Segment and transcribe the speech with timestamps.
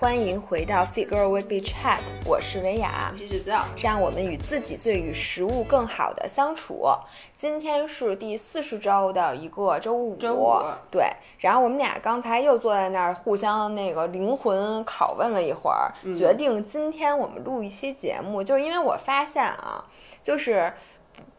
[0.00, 3.44] 欢迎回到 Figure Weekly Chat，我是维雅，我是
[3.76, 6.88] 让我们与自己最与食物更好的相处。
[7.36, 10.54] 今天是第四十周的一个周五，周五。
[10.90, 11.04] 对。
[11.38, 19.84] 然后我们俩刚才又坐在那儿互相那个灵魂拷问了一会儿，决定今天我们录一期节目，就是因为我发现啊，
[20.22, 20.72] 就是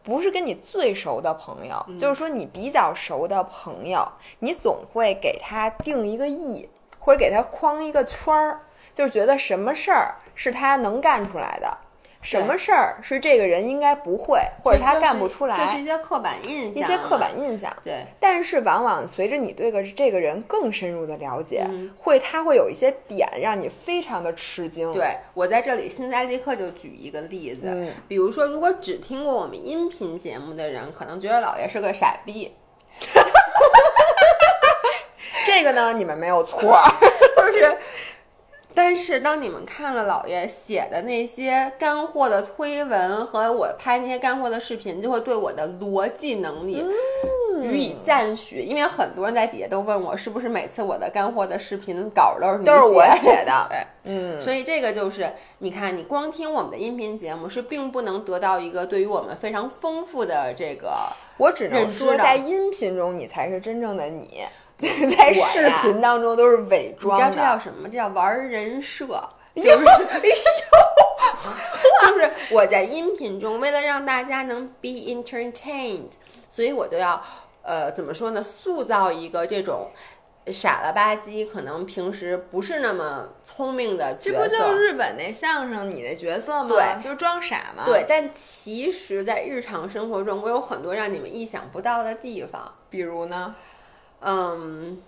[0.04, 4.06] 不是跟你最熟的朋友，就是说你比较熟的朋友，
[4.38, 6.68] 你总会给他定一个义，
[7.04, 8.58] 或者给他框一个圈儿，
[8.94, 11.78] 就是觉得什么事儿是他能干出来的。
[12.24, 17.76] 什么事儿是这个人应该不会，或者他干不出来，就是一些刻板印象，一些刻板印象。
[17.82, 21.66] 对，但是往往随着你对个这个人更深入的了解，
[21.96, 24.92] 会他会有一些点让你非常的吃惊。
[24.92, 32.54] 对我在这里现在立刻就举一个例子，比如说，如果只听过我们音频节目的人，可能觉得老爷是个傻逼。
[35.46, 36.78] 这个呢，你们没有错，
[37.36, 37.76] 就是。
[38.74, 46.82] 但是当你们看了老爷写的那些干货的推文和我拍那些干货的视频，就会对我的逻辑能力
[47.60, 48.60] 予以赞许。
[48.60, 53.66] 因为很多人在底下都问我，是不是每次我的干货的视频稿都是你都是我写的？
[53.68, 54.40] 对，嗯。
[54.40, 60.94] 所以这个就是，你看，你光听我们的音频节目是并不能得到一个对于我们非常丰富的这个。
[61.36, 64.40] 我只能说，在音频中你才是真正的你。
[65.16, 67.88] 在视频当中都是伪装的，你知道这叫什么？
[67.88, 69.06] 这叫玩人设，
[69.54, 69.84] 就是
[72.02, 76.10] 就是我在音频中为了让大家能 be entertained，
[76.48, 77.22] 所以我就要
[77.62, 78.42] 呃怎么说呢？
[78.42, 79.90] 塑造一个这种
[80.48, 84.48] 傻了吧唧，可能平时不是那么聪明的角色。
[84.48, 86.68] 这不就是日本那相声你的角色吗？
[86.68, 87.84] 对，就装傻嘛。
[87.86, 93.54] 对，但其实，在日常生活中，我有很多让你们意想不到的地方，比如呢？
[94.24, 95.02] 嗯，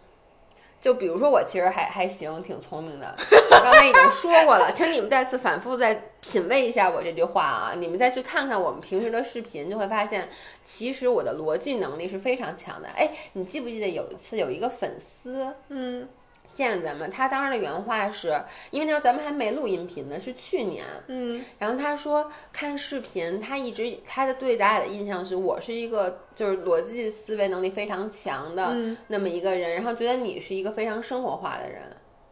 [0.80, 3.16] 就比如说我其实还还行，挺聪明的。
[3.50, 7.74] 我刚才已经说过了，请你们再次反复再品味一下我这句话啊！
[7.76, 10.28] 你们再去看看我们平时的视频，就会发现
[10.64, 12.88] 其实我的逻辑能力是非常强的。
[12.88, 16.08] 哎，你记不记得有一次有一个粉丝，嗯。
[16.54, 20.84] 见咱们，他当时的原话是，因为那时候咱们还没录音频呢，是去年。
[21.08, 28.76] 嗯，然后他说看视频，他一直他的对咱俩的印象是我是一个就是逻辑思维能力非常强的
[29.08, 31.82] 那么一个人，然后觉得你是一个非常生活化的人。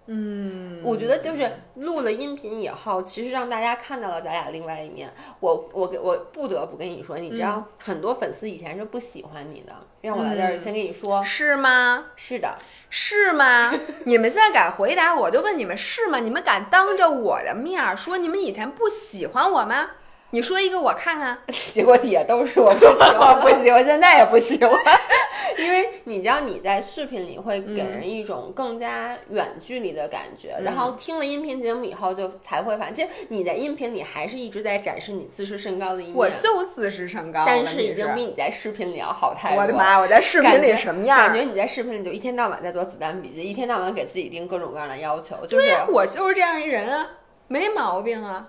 [0.07, 5.13] 嗯，我觉得就是录了音频以后，其实让大家看到了咱俩另外一面。
[5.39, 12.07] 我我给我不得不跟你说，你知道很多粉丝以前是不喜欢你的，让我在这儿先跟你说，是吗？
[12.17, 12.59] 是的，
[12.91, 13.73] 是吗？
[14.05, 16.19] 你们现在敢回答，我就问你们是吗？
[16.19, 19.91] 你们敢当着我的面说你们以前不喜欢我吗？
[20.35, 21.39] 你说一个我看看，
[21.73, 24.75] 结果底下都是我不喜欢，不喜欢，现在也不喜欢，
[25.59, 39.61] 因为你知道你在视频里会给人一种更加远距离的感觉，然后听了音频节目以后就才会发现，其实你在音频里还是一直在展示你自视甚高的一面，我就自视甚高，但是已经比你在视频里要好太多。
[39.61, 41.19] 我的妈，我在视频里什么样？
[41.19, 47.07] 感觉你在视频里就一天到晚在做子弹笔记，一天到晚给自己定各种各样的要求，就是我就是这样一人啊。
[47.53, 48.49] 没毛病啊，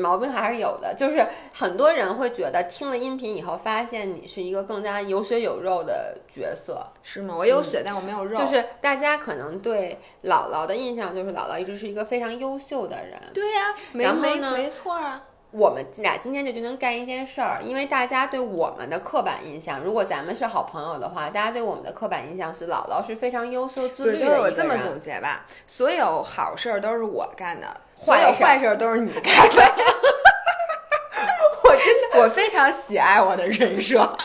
[0.00, 0.92] 毛病还是有的。
[0.98, 7.32] 就是很多人会觉得听了音频以后，发现你是一个更加有血有肉的角色，是吗？
[7.38, 8.36] 我有血，但我没有肉。
[8.36, 13.16] 就是大家可能对姥姥的印象，就是姥姥一直是一个非常优秀的人。
[13.32, 14.56] 对呀，然后呢？
[14.56, 15.22] 没错啊。
[15.52, 24.40] 我们俩今天就决定干一件事儿，因为大家对我们的刻板印象，如果咱们是好朋友的话，大家对我们的刻板印象是姥姥是非常优秀自律的一个人。
[24.40, 27.68] 我这么总结吧，所有好事儿都是我干的。
[28.04, 29.22] 所有坏事都是你干
[29.54, 29.62] 的，
[31.64, 34.16] 我真的我非常喜爱我的人设。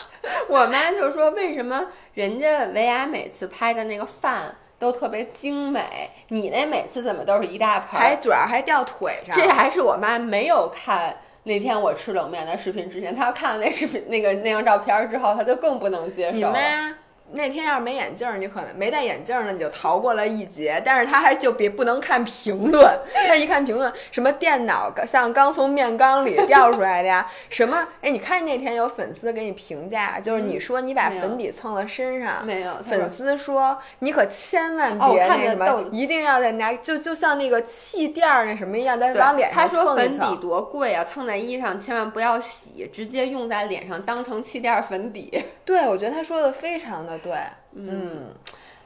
[0.48, 7.98] 我妈就说：“为什么人家维亚每次拍的那个饭都特别精美，你那每次怎么都是一大盆？
[7.98, 16.36] 还主要还掉腿上。”这还是我妈没有看那天我吃冷面的视频之前，她看了那视频那个那张照片之后，她就更不能接受。
[16.36, 16.94] 你妈。
[17.32, 20.82] 那天要是没眼镜儿，你可能没戴眼镜儿呢，你就逃过了一劫。
[20.84, 22.98] 但是他还就别不能看评论，
[23.28, 27.30] 他一看评论，什么电脑像刚从面缸里掉出来的呀？
[27.48, 27.86] 什么？
[28.00, 32.72] 哎，你看那天有粉丝给你评价，就是你说你把粉底蹭了身上，没有？
[32.88, 45.44] 粉丝说你可千万别那什么，一定要在拿，就就像那个气垫儿那什么一样，在往脸上蹭他说粉底多贵啊，蹭在衣上千万不要洗，直接用在脸上当成气垫粉底。
[45.64, 47.19] 对，我觉得他说的非常的。
[47.22, 47.32] 对，
[47.74, 48.34] 嗯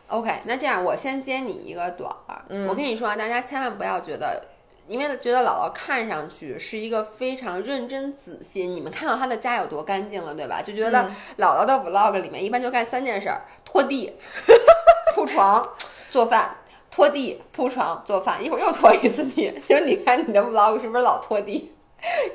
[0.08, 2.42] ，OK，那这样我先接你一个短儿。
[2.68, 4.44] 我跟你说啊，大家千万不要觉得，
[4.88, 8.66] 因为觉得姥姥看上去是一个非常认真仔细。
[8.66, 10.60] 你们看到她的家有多干净了，对吧？
[10.62, 14.12] 就觉得姥姥的 Vlog 里面一般就干三件事儿：拖地、
[15.14, 15.68] 铺床、
[16.10, 16.56] 做饭。
[16.90, 19.52] 拖地、铺床、做饭，一会儿又拖一次地。
[19.68, 21.72] 就是你看你的 vlog 是不是老拖地？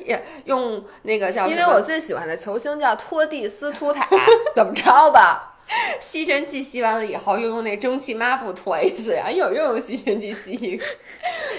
[0.06, 4.06] 也用那个叫因为我最喜欢的球星叫托蒂斯图塔，
[4.54, 5.59] 怎么着吧？
[6.01, 10.83] 吸尘器吸完了以后，又用那蒸汽抹布拖一次，然后一会儿又用吸尘器吸一个。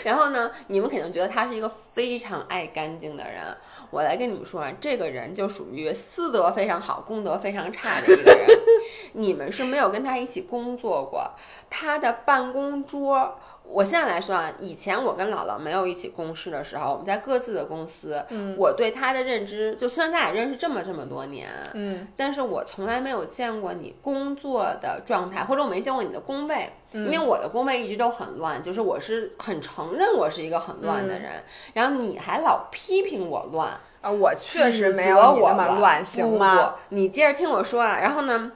[0.02, 3.42] 然后呢，你们肯定觉得他是一个非常爱干净的人。
[3.90, 8.48] 我来跟你们说啊，这个人就属于私德非常好、公德非常差的一个人。
[9.12, 11.30] 你们是没有跟他一起工作过，
[11.68, 13.38] 他的办公桌。
[13.72, 31.30] 我现在来说啊，以前我跟姥姥没有一起共事的时候，我们在各自的公司，嗯我对她的认知，就虽然咱俩认识这么这么多年，嗯但是我从来没有见过你工作的状态，或者我没见过你的工位，嗯因为我的工位一直都很乱，就是我是很承认我是一个很乱的人，
[31.74, 36.74] 然后你还老批评我乱，啊，我确实没有你那么乱，行吗？
[36.88, 38.52] 你接着听我说啊，然后呢？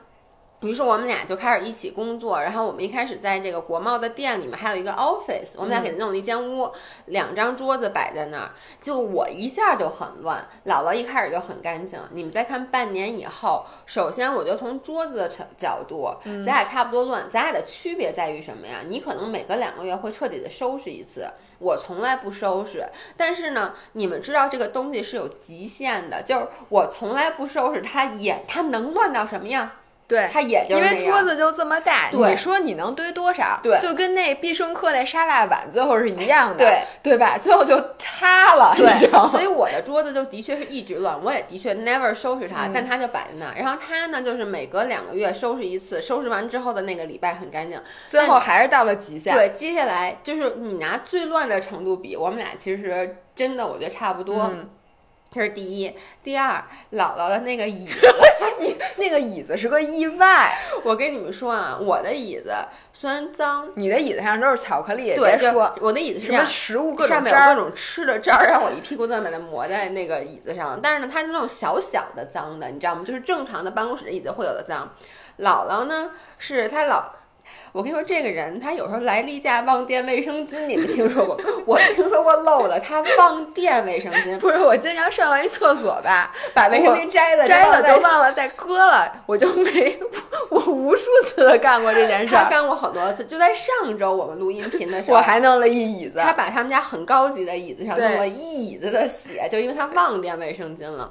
[0.65, 6.73] 于是我们俩就开始一起工作，然后我们一开始在这个国贸的店里面还有一个 office，我们俩给他弄了一间屋，
[7.07, 8.51] 两张桌子摆在那儿，
[8.81, 12.01] 就我一下就很乱，姥姥一开始就很干净。
[12.13, 18.79] 你们再看半年以后，首先我就从桌子的角角度，咱俩差不多乱，咱俩的区别在于什么呀？
[18.89, 21.27] 你可能每隔两个月会彻底的收拾一次。
[21.61, 22.85] 我从来不收拾，
[23.17, 29.71] 但是呢，你们知道这个东西是有极限的，就是我从来不收拾，它也它能乱到什么样？
[30.07, 33.59] 对，它也就是因为桌子就这么大，你说你能堆多少？
[33.63, 37.39] 对就跟那必胜客那沙拉碗最后是一样的，对对吧？
[37.39, 39.29] 最后就塌了，你知道吗？
[39.31, 43.55] 所以我的桌子就的确是一直乱，我也的确 never 收拾它，但它就摆在那儿。
[43.57, 47.81] 然后它呢，就是每隔两个月收拾一次，收拾完之后的那个礼拜很干净。
[48.07, 49.35] 最后还是到了极限。
[49.35, 54.51] 对，接下来就是你拿最乱的程度比，我们俩其实真的我觉得差不多。
[54.53, 54.69] 嗯
[55.35, 55.93] 这是第一，
[56.23, 58.09] 第二，姥姥的那个椅子，
[58.61, 62.55] 你那个椅子是个意外，我跟你们说啊，我的椅子
[62.93, 70.79] 虽然脏，你的椅子上都是巧克力，别说我的椅子是什么，食物各上种渣儿，面有各种吃的渣儿，让我一屁股蛋把它磨在那个椅子上。
[70.81, 73.03] 但是呢，它是那种小小的脏的，你知道吗？
[73.05, 74.95] 就是正常的办公室的椅子会有的脏。
[75.41, 77.13] 姥姥呢，是她老。
[77.75, 81.37] 我跟你说，这个人他有时候来例假忘垫卫生巾，你们听说过？
[81.67, 89.99] 我听说过漏的，他忘垫卫生巾，不是我经常上完一厕所吧，把卫生巾摘了，摘了就就忘了再搁了，我就没
[90.51, 92.45] 我无数次的干过这件事儿。
[92.45, 101.11] 他干过好多次，就在上周我们录音频的时候，我还弄了一椅子，他把他们家很高级的椅子上对弄了一椅子的血，就因为他忘垫卫生巾了。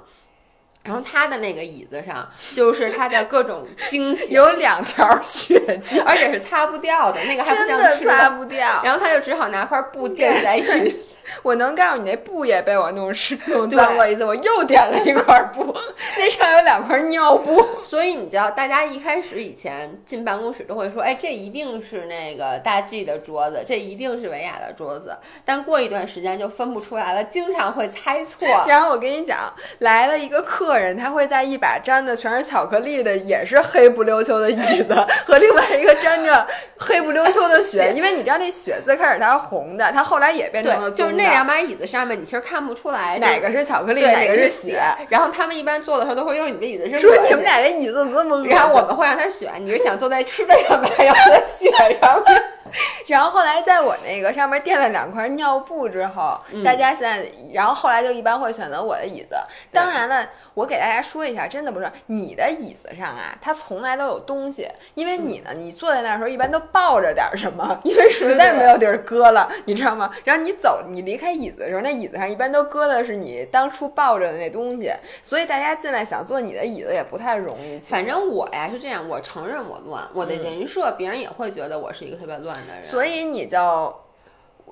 [0.83, 8.81] 然后他的那个椅子上就是他的各种惊喜，有两条血迹，而且是擦不掉的，那个还不像擦不掉。
[8.83, 10.97] 然后他就只好拿块布垫在椅子。
[11.41, 15.75] 我能告诉你，那布也被我弄湿弄脏过一次，我又点了一块布，
[16.17, 17.63] 那上有两块尿布。
[17.83, 25.17] 所以你知道，大家一开始以前进办公室都会说，哎，这一定是那个大 G 的桌子，这一定是维亚的桌子。
[25.45, 28.47] 但过一段时间就分不出来了，经常会猜错。
[28.67, 34.95] 然后我跟你讲，来了一个客人，他会在一把粘的全是巧克力的，也是黑不溜秋的椅子，
[35.25, 36.47] 和另外一个沾着
[36.77, 44.81] 黑不溜秋的血， 因为你知道那血最开始它是红的，它后来也变成了对，就是那两把椅子上面，你其实看不出来哪个是巧克力，哪个是血。。
[45.10, 48.45] 然后他们一般坐的时候都会用你的椅子是说你们俩这椅子怎么这么？
[48.48, 52.43] 然后我们会让他选，你是想坐在吃的 上面，还是在雪上面？
[53.08, 59.36] 然后后来在我那个上面垫了两块尿布之后，嗯大家现在，然后后来就一般会选择我的椅子。
[59.72, 70.12] 当然了，我给大家说一下，真的不是你的椅子上啊，它从来都有东西，因为你呢，你坐在那儿的时候一般都抱着点儿什么， 因为实在没有地儿搁了，你知道吗？
[70.24, 77.80] 然后你走，你离开椅子的时候，那椅子上一般都搁的是你当初抱着的那东西，所以大家进来想坐你的椅子也不太容易。
[77.80, 82.84] 反正我呀是这样，我承认我乱，我的人设别人也会觉得我是一个特别乱的人。
[82.84, 83.58] 所以你就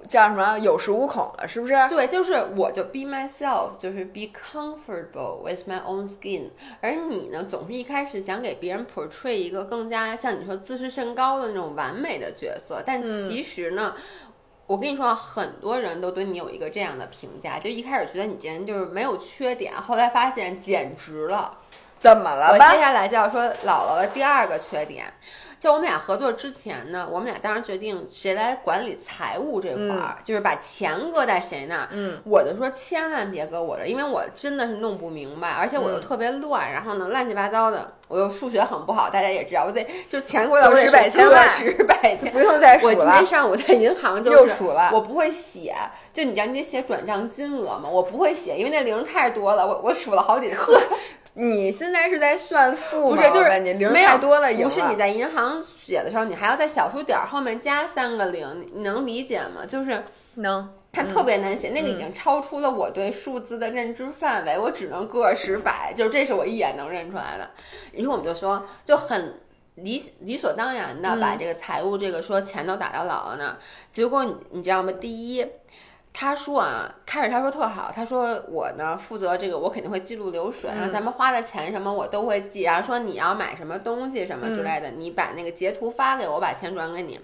[0.10, 1.74] 叫什么有恃无恐了，是不是？
[1.89, 6.50] 对，就是我就 be myself，就是 be comfortable with my own skin。
[6.81, 13.95] 而你呢，总是一开始想给别人 portray 一个更加像你说自视甚高的那种完美的角色，但嗯其实呢。
[14.67, 21.57] 我跟你说啊，很多人都对你有一个这样的评价，就一开始觉得你这人就是没有缺点，后来发现简直了。
[22.00, 22.53] 怎么了我？
[22.53, 25.13] 接下来就要说姥姥的第二个缺点，
[25.61, 31.87] 就我们俩合作之前呢，我们俩当时决定谁来管理财务这块儿，就是把钱搁在谁那儿。
[31.91, 42.33] 嗯，我就说千万别搁我这儿，因为我真的是弄不明白，而且我又嗯特别乱，然后呢乱七八糟的，我又数学很不好，大家也知道，我得就是钱过来我得都是百千万个十百千。
[42.33, 44.89] 不用再数了我今天，上午在银行就是又数了。
[44.91, 45.75] 我不会写，
[46.11, 47.87] 就你知道你得写转账金额嘛？
[47.87, 50.75] 我不会写，因为那零太多了，我我数了好几次。
[51.33, 53.15] 你现在是在算负吗？
[53.15, 59.65] 不是，就是你零没有太多了，不是你在银行写的时候，你还要在小数点后面加三个零，你能理解吗？
[59.65, 60.03] 就是
[60.35, 67.50] 能它特别难写，那个已经超出了我对数字的认知范围，我只能个十百，就是这是我一眼能认出来的。
[67.93, 69.39] 于是我们就说，就很
[69.75, 73.57] 理理所当然的把这个财务这个说钱都打到姥姥那儿，
[73.89, 74.91] 结果你你知道吗？
[75.00, 75.45] 第一。
[76.13, 87.19] 他说啊，开始他说特好，他说我呢负责这个，我肯定会记录流水，然后咱们花的钱什么我都会记，然后说你要买什么东西什么之类的，你把那个截图发给我，我把钱转给你。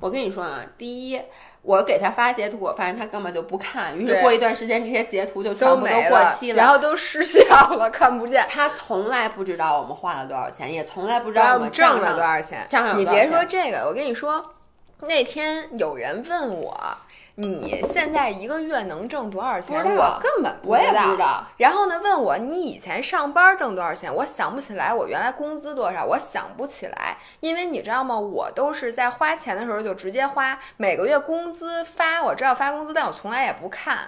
[0.00, 1.20] 我跟你说啊，第一，
[1.62, 7.40] 我给他发截图，我发现他根本就不看，于是过一段时间这些截图就全部都过期了，然后都失效
[7.76, 8.46] 了，看不见。
[8.48, 12.66] 他从来不知道我们花了多少钱，也从来不知道我们挣了多少钱。
[12.68, 14.54] 账上你别说这个，我跟你说，
[15.00, 16.96] 那天有人问我。
[17.36, 19.82] 你现在一个月能挣多少钱？
[19.96, 21.46] 我根本我也不知道。
[21.56, 24.14] 然后呢，问我你以前上班挣多少钱？
[24.14, 26.04] 我想不起来，我原来工资多少？
[26.04, 28.18] 我想不起来，因为你知道吗？
[28.18, 33.98] 我都是在花钱的时候就直接花，每个月工资发，我知道发工资，但我从来也不看。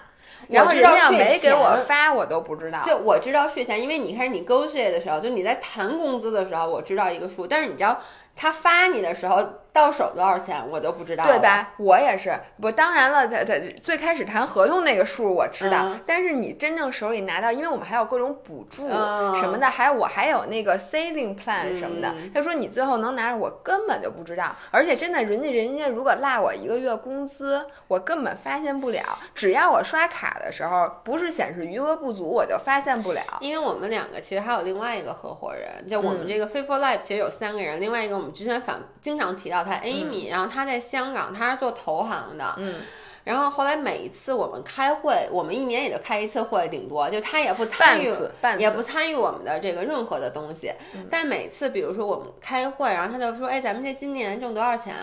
[0.49, 2.83] 然后人家没给我发，我都不知道。
[2.85, 7.99] 就我知道税前，因为你开始你勾税的时候，就你在谈工资的时候，我知道一个数，但是你知道
[8.37, 9.43] 他发你的时候。
[9.75, 11.71] 到手多少钱我都不知道，对吧？
[11.79, 22.15] 我也是，不，当然了，他他最开始谈合同那个数我知道，但是你真正手里拿到，因为我们还有各种补助什么的，还有我还有那个 saving plan 什么的。
[22.33, 24.55] 他说你最后能拿着，我根本就不知道。
[24.71, 29.03] 而且真的，人家人家如果落我一个月工资，我根本发现不了。
[29.35, 33.23] 只要我刷卡的时候不是显示余额不足，我就发现不了。
[33.41, 39.64] 因为我们两个其实还有另外一个合伙人，就我们这个 f i t f l Life 其实有三个人，另外一个我们之前反经常提到。
[39.65, 42.55] 他 Amy，然后他在香港，他是做投行的。
[42.59, 42.83] 嗯，
[43.25, 48.15] 然后后来每一次我们开会，我们一年也就开一次会，顶多就他也不参与，
[48.59, 50.73] 也不参与我们的这个任何的东西。
[51.11, 54.95] 但每次比如说我们开会，然后他就说：“哎，咱们这今年挣多少钱？”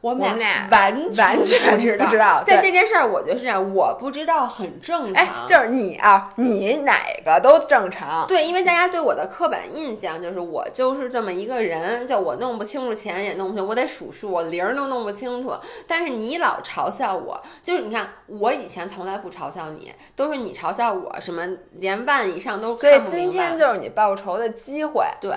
[0.00, 5.46] 我们俩完完全不知道，但这件事儿我觉得是这样，我不知道很正常。
[5.48, 8.26] 就是你啊，你哪个都正常。
[8.26, 15.52] 对，因为大家对我的刻板印象就是我就是这么一个人，就我弄不清楚钱也弄不清，我得数数，我零都弄不清楚。
[15.86, 21.44] 但是你老嘲笑我，就是你看我以前从来不嘲笑你，都是你嘲笑我，什么
[21.80, 23.10] 连万以上都看不明白。
[23.10, 25.04] 所以今天就是你报仇的机会。
[25.20, 25.32] 对。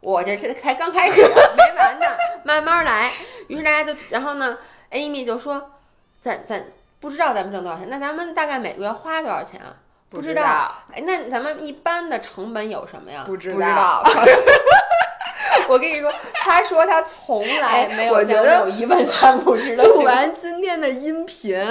[0.00, 2.06] 我这是才刚开始， 没完呢，
[2.44, 3.12] 慢慢来。
[3.48, 4.56] 于是大家就，然后呢
[4.92, 5.72] ，Amy 就说
[6.20, 6.64] ：“咱咱
[7.00, 9.74] 不知道咱们挣多少钱，那咱们大概每个月花多少钱啊？
[10.10, 10.42] 不知道。
[10.94, 13.24] 哎，那咱们一般的成本有什么呀？
[13.26, 14.02] 不知道。
[15.68, 19.84] 我跟你说，他说他从来没有，我觉得有一问三不知的。
[19.84, 21.62] 录完今天的音频，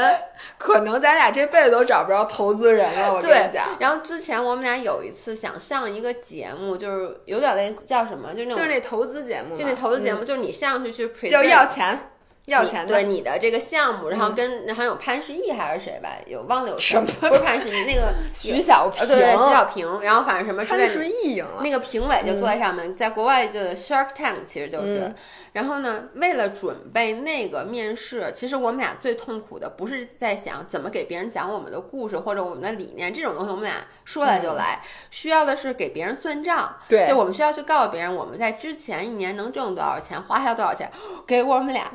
[0.58, 3.14] 可能咱俩这辈子都找不着投资人了。
[3.14, 3.76] 我跟你讲。
[3.80, 12.12] 然后之前我们俩有一次想上一个节目，就是有点类似叫什么，就那种就是那投资节目，就那投资节目，就是你上去去就要钱。
[12.48, 25.14] 要钱对你的这个项目，然后跟然后有潘石屹还是谁吧，有忘了有什么不是潘石屹那个 徐小平对徐小平，然后反正什么潘石屹赢了，那个评委就坐在上面，在国外的 Shark Tank 其实就是，
[25.52, 33.74] 然后呢，为了准备那个面试，其实我们俩最痛苦的不是在想怎么给别人讲我们的故事或者我们的理念这种东西，我们俩
[34.06, 40.90] 说来就来，需要的是给别人算账，对，就我们需要去告诉别人我们在之前一年能挣多少钱，花销多少钱，
[41.28, 41.92] 给我们俩。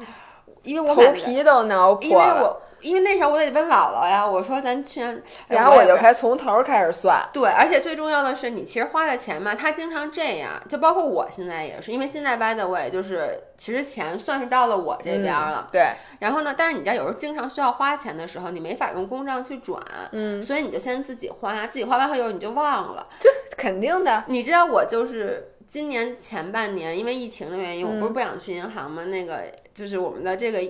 [0.63, 5.01] 因为我头皮都挠破了，因为我因为那时候我得问姥姥呀，我说咱去，
[5.47, 7.23] 然后我就开从头开始算。
[7.33, 15.69] 对，而且最重要的是，你其实花的钱嘛，他经常这样，就包括我现在也是，因为现在 by the way，就是其实钱算是到了我这边了。
[15.71, 15.93] 对。
[16.19, 24.25] 然后呢，但是你知道，有时候经常需要花钱的时候，你没法用公账去转，嗯，所以你就先自己花，自己花完后以你就忘了，就肯定的。
[24.27, 29.05] 你知道我就是今年前半年因为疫情的原因，我不是不想去银行吗？
[29.07, 30.63] 那个就是我们的这个。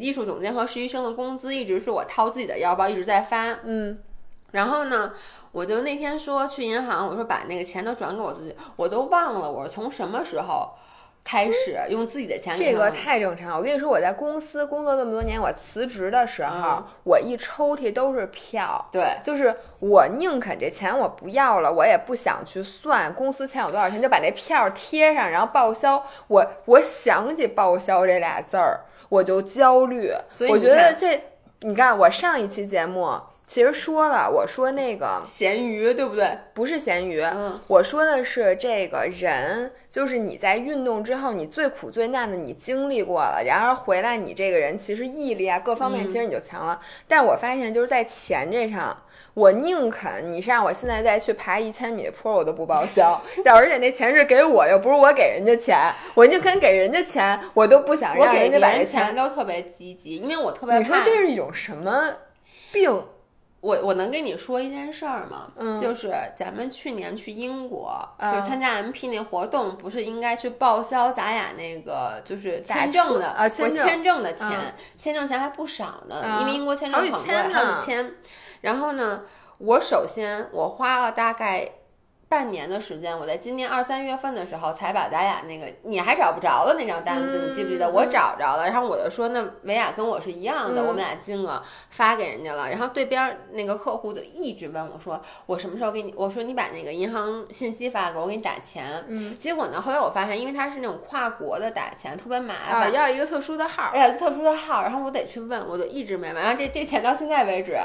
[0.00, 3.96] 艺术总监和实习生的工资一直是我掏自己的腰包一直在发，嗯，
[4.50, 5.14] 然后呢，
[5.52, 10.70] 我就那天说去银行，我说把那个钱都转给我自己，我都忘了我是从什么时候
[11.28, 12.56] 开始用自己的钱。
[12.56, 13.58] 这个太正常。
[13.58, 26.02] 我跟你说，我在公司工作这么多年，我辞职的时候，我一抽屉都是票，对，就是我宁肯这钱我不要了，我也不想去算公司欠我多少钱，就把那票贴上，然后报销。
[26.28, 28.80] 我我想起报销这俩字儿。
[29.10, 31.18] 我就焦虑，所以我觉得这，
[31.60, 33.18] 你看我上一期节目
[33.48, 36.38] 其实说了，我说那个咸鱼对不对？
[36.52, 46.78] 不是咸鱼，嗯我说的是这个人，就是你在运动之后，你最苦最难的你经历过了，然而回来你这个人其实毅力啊各方面其实你就强了。
[47.08, 48.96] 但是我发现就是在钱这上。
[49.34, 53.22] 我宁肯你是让我现在再去爬一千米的坡，我都不报销。
[53.46, 55.78] 而且那钱是给我，又不是我给人家钱，
[56.14, 62.12] 我宁肯给人家钱，我都不想让人家把这钱都特别积极，因为我特别你说这是一种什么
[62.72, 63.00] 病？
[63.60, 65.50] 我我能跟你说一件事儿吗？
[65.56, 78.14] 嗯，就是咱们去年去英国，就参加 MP 那活动，不是应该去报销咱俩那个就是签证的啊签证的钱，签证钱还不少呢，因为英国签证很贵，好几千。
[78.60, 79.22] 然后呢，
[79.58, 81.68] 我首先我花了大概。
[82.28, 87.88] 半年的时间，我在今年二三月份的时候才把咱俩那个你还找不着的那张单子，你记不记得？
[87.90, 92.68] 我找着了，然后我就说那维亚跟我是一样的，我们俩金额发给人家了。
[92.68, 96.12] 然后对边那个客户就一直问我说我什么时候给你？
[96.16, 99.02] 我说你把那个银行信息发给我，我给你打钱。
[99.08, 99.38] 嗯。
[99.38, 106.42] 结果呢，后来我发现，因为他是那种跨国的打钱，特别麻烦，要一个特殊的号，哎呀，特殊的号，然后我得去问，我就一直没买。
[106.42, 107.78] 然后这这钱到现在为止。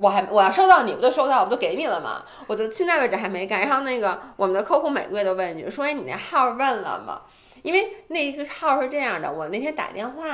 [0.00, 2.22] 我还我要收到，你不就收到，我不就给你了吗？
[2.46, 3.60] 我就现在为止还没改。
[3.60, 7.20] 然后那个我们的客户每个月都问一句，说哎，你那号问了吗？
[7.62, 10.24] 因为那个号是这样的，我那天打电话，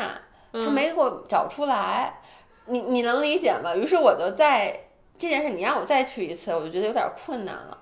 [0.53, 2.21] 他没给我找出来，
[2.67, 3.75] 你你能理解吗？
[3.75, 7.79] 于是我就在这件事，你让我再去一次，我就觉得有点困难了。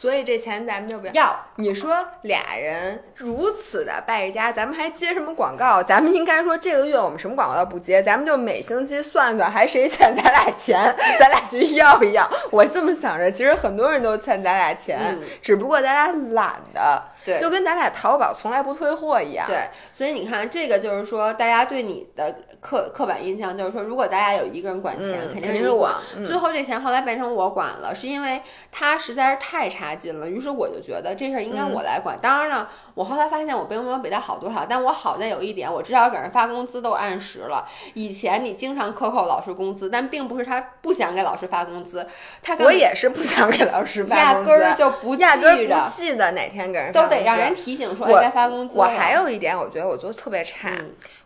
[0.00, 1.12] 所以这钱咱们就不要。
[1.12, 5.82] 要你说俩人如此的败家，咱们还接什么广告？
[5.82, 12.30] 咱们应该说这个月我们什么广告都不接，咱们就每星期算算还谁欠咱俩钱，咱俩去要一要。
[12.52, 17.02] 我这么想着，其实很多人都欠咱俩钱，只不过咱俩懒的。
[17.28, 19.46] 对，就跟咱俩淘宝从来不退货一样。
[19.46, 25.94] 对，所以你看，这个就是说，大家对你的刻刻板印象就是说，如果咱俩有一个人管钱，肯定是你管。
[26.26, 28.40] 最后这钱后来变成我管了，是因为
[28.72, 30.26] 他实在是太差劲了。
[30.26, 32.18] 于是我就觉得这事儿应该我来管。
[32.22, 37.68] 当然了，我后来发现我并没有比他好多少，但我好在有一点，我至少给人发工资都按时了。
[37.92, 42.06] 以前你经常克扣老师工资，但并不是他不想给老师发工资，
[42.42, 47.17] 他我也是不想给老师发工资，压根儿就不压根儿不记得哪天给人都得。
[47.24, 48.76] 让人提醒说该发工资。
[48.76, 50.72] 我还有一点，我觉得我做的特别差。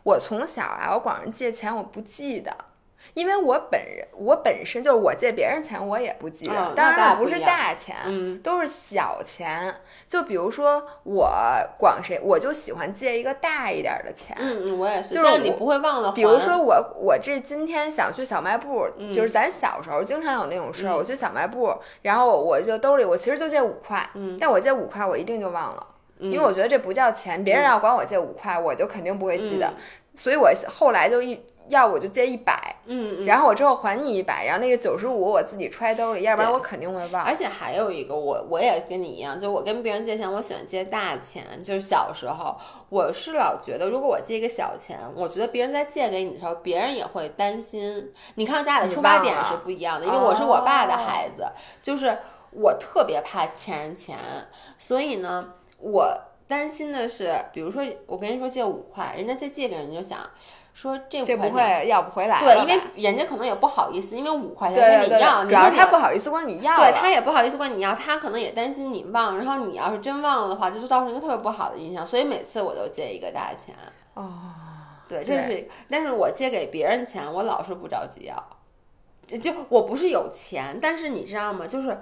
[0.03, 2.57] 我从小啊，我管人借钱，我不记得，
[3.15, 6.73] 因为我本人我本身就是我借别人钱，我也不记得。
[6.75, 7.97] 当然了，不是大钱，
[8.43, 9.75] 都是小钱。
[10.07, 11.31] 就比如说我
[11.79, 14.37] 管谁，我就喜欢借一个大一点的钱。
[14.39, 15.15] 嗯嗯，我也是。
[15.15, 16.13] 就是你不会忘了。
[16.13, 25.87] 比如说我我这今天想去小卖部，就是咱小时候经常有那种事儿，我去小卖部，然后我就兜里我其实就借五块，嗯但我借五块我一定就忘了。
[26.19, 29.75] 因为我觉得这不叫钱，别人要管我借五块，我就肯定不会记得，
[30.15, 31.35] 所以我后来就一
[31.69, 37.23] 要我就借一百，嗯，然后我之后还你一百，然后那个九十五我自己揣兜里，要不然我肯定会忘。
[37.25, 41.45] 而且还有一个，我我也跟你一样，就我跟别人借钱，我喜欢借大钱。
[41.63, 42.57] 就是小时候，
[42.89, 48.13] 我是老觉得，如果我借一个小钱，我觉得别人在借给你的时候，别人也会担心。
[48.35, 51.45] 你看咱俩的出发点是不一样的，因为我是我爸的孩子，
[51.83, 52.19] 就是
[52.51, 54.17] 我特别怕欠人钱，
[54.79, 55.55] 所以呢。
[55.85, 60.17] 我担心的是，比如说我跟人说借五块，人家再借给人就想
[60.75, 73.75] 说这这不会要不回来，对，因为人家可能也不好意思，因为五块钱跟你要，主要他不好意思管你要，对他也不好意思管你要，他可能也担心你忘，然后你要是真忘了的话，就造成一个特别不好的印象，所以每次我都借一个大钱。
[74.15, 74.31] 哦，
[75.09, 78.47] 对，这是，但是我借给别人钱，我老是不着急要，
[79.27, 81.67] 这就我不是有钱，但是你知道吗？
[81.67, 82.01] 就是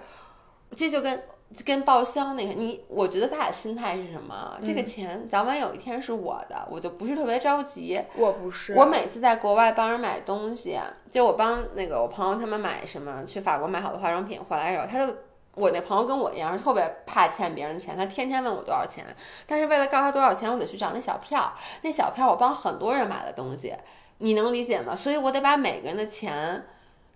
[0.76, 1.22] 这就跟。
[1.64, 4.56] 跟报销那个，你我觉得他俩心态是什么？
[4.64, 8.00] 这个钱早晚有一天是我的，我就不是特别着急。
[8.14, 10.78] 我不是，我每次在国外帮人买东西，
[11.10, 15.12] 就我帮那个我朋友他们买什么，去法国买好的化妆品回来的时候，他就
[15.54, 19.04] 我那朋友跟我一样，是特别怕欠别人钱，他天天问我多少钱。
[19.46, 23.74] 但是为了告诉他多少钱，我得去找那小票，那小票我帮很多人买的东西，
[24.18, 24.94] 你能理解吗？
[24.94, 26.64] 所以我得把每个人的钱。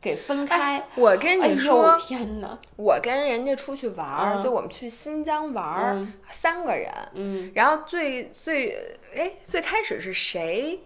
[0.05, 2.59] 给分开，我跟你说，天哪！
[2.77, 10.81] 我跟人家出去玩儿，就我们去新疆玩儿，三个人，嗯，然后最最哎最开始是谁？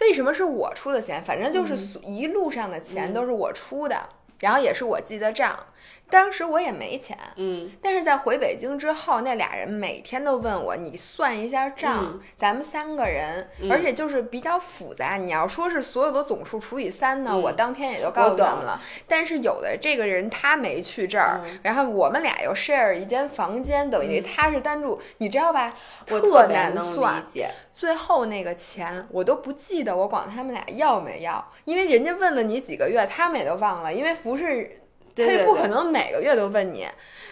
[0.00, 1.24] 为什么是我出的钱？
[1.24, 4.06] 反正就是一路上的钱都是我出的，
[4.40, 5.58] 然后也是我记的账。
[6.10, 15.16] 当时我也没钱，嗯，但是在回北京之后，那俩人每天都问我，你算一下账，咱们三个人，而且就是比较复杂。
[15.16, 18.80] 你要说是所有的总数除以三呢，我当天也就告诉他们了。
[19.08, 25.74] 但是有的这个人他没去这儿，然后我们俩又 share 一间房间，等于他是单住，你知道吧？
[26.06, 27.24] 特难算。
[27.72, 34.82] 最后那个钱我都不记得我管他们俩要没要，因为人家问了你几个月，他们也都忘了，因为不是。
[35.16, 36.88] 他也不可能每个月都问你，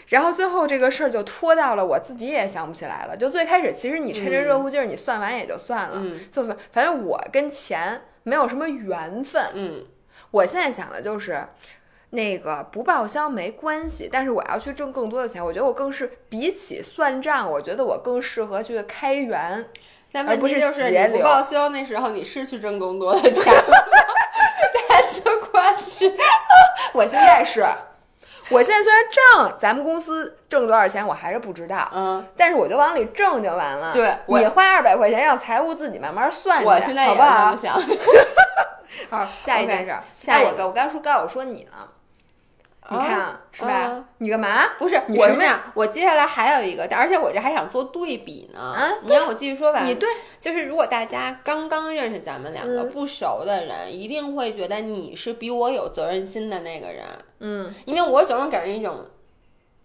[0.09, 3.17] 然后最后这个事儿就拖到了我自己也想不起来了。
[3.17, 6.03] 就最开始，其实你趁着热乎劲儿，你算完也就算了。
[6.31, 9.43] 就反正我跟钱没有什么缘分。
[9.55, 9.85] 嗯，
[10.31, 11.45] 我现在想的就是，
[12.11, 19.67] 那个不报销没关系，但是我要去挣更多的钱，我觉得我更是比起算账，我觉得我更适合去开源。
[20.15, 23.43] 但问题就是你不报销那时候你是去挣更多的钱
[26.93, 27.67] 我现在是，
[28.49, 33.93] 我现在虽然挣咱们公司挣多少钱，我还是不知道，嗯，但是我就往里挣就完了。
[33.93, 37.57] 对我你花二百块钱让财务自己慢慢算去，我现在也好不好。
[39.11, 39.95] 好，下一件事。
[40.25, 41.89] 下一个哎我刚我刚说刚我说你呢，
[42.91, 44.05] 你看啊是吧啊？
[44.19, 44.71] 你干嘛？
[44.79, 48.61] 不是，我什么我是这样，我接下来还有一个，而且我这还想做对比呢。
[48.61, 49.85] 啊你让我继续说吧。
[49.85, 50.09] 你对，
[50.41, 57.05] 就是如果大家刚刚认识咱们两个嗯不熟的人，一定会觉得你是比我有责任心的那个人，
[57.39, 59.07] 嗯，因为我总是给人一种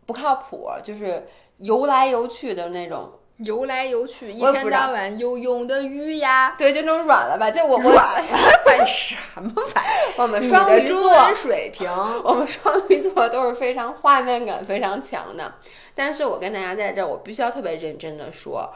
[0.06, 3.12] 不靠谱，就是游来游去的那种。
[3.38, 6.56] 游来游去，一天到晚游泳的鱼呀。
[6.58, 8.24] 对，就那种软了吧，就我我软
[8.66, 9.84] 犯什么法？
[10.18, 11.88] 我们双鱼座水平，
[12.24, 15.54] 我们双鱼座都是非常画面感非常强的，
[15.94, 18.74] 但是我跟大家在这儿，我必须要特别认真的说，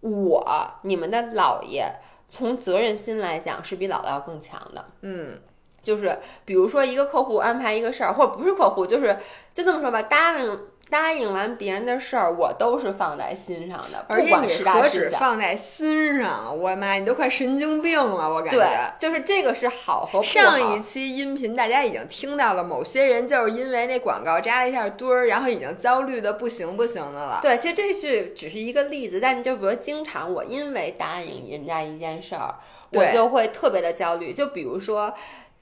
[0.00, 1.90] 我你们的姥爷
[2.28, 4.84] 从责任心来讲是比姥姥要更强的。
[5.00, 5.40] 嗯，
[5.82, 9.16] 就是比如说一个客户安排一个事儿，或者不是客户，就是
[9.54, 15.10] 就这么说吧，答应答应完别人的事儿，我都是放在心上的，而且你不管是大何是小。
[15.10, 20.22] 止放在心上，我妈，你都快神经病了，我感对觉。，就是这个是好和不好。
[20.22, 27.40] 上一期音频大家已经听到了，某些人就是因为那广告扎了一下堆儿，然后已经焦虑的不行不行的了。
[27.42, 32.54] 对，其实这是只是一个例子，但你就比如经常我因为答应人家一件事儿，
[32.92, 34.32] 我就会特别的焦虑。
[34.32, 35.12] 就比如说，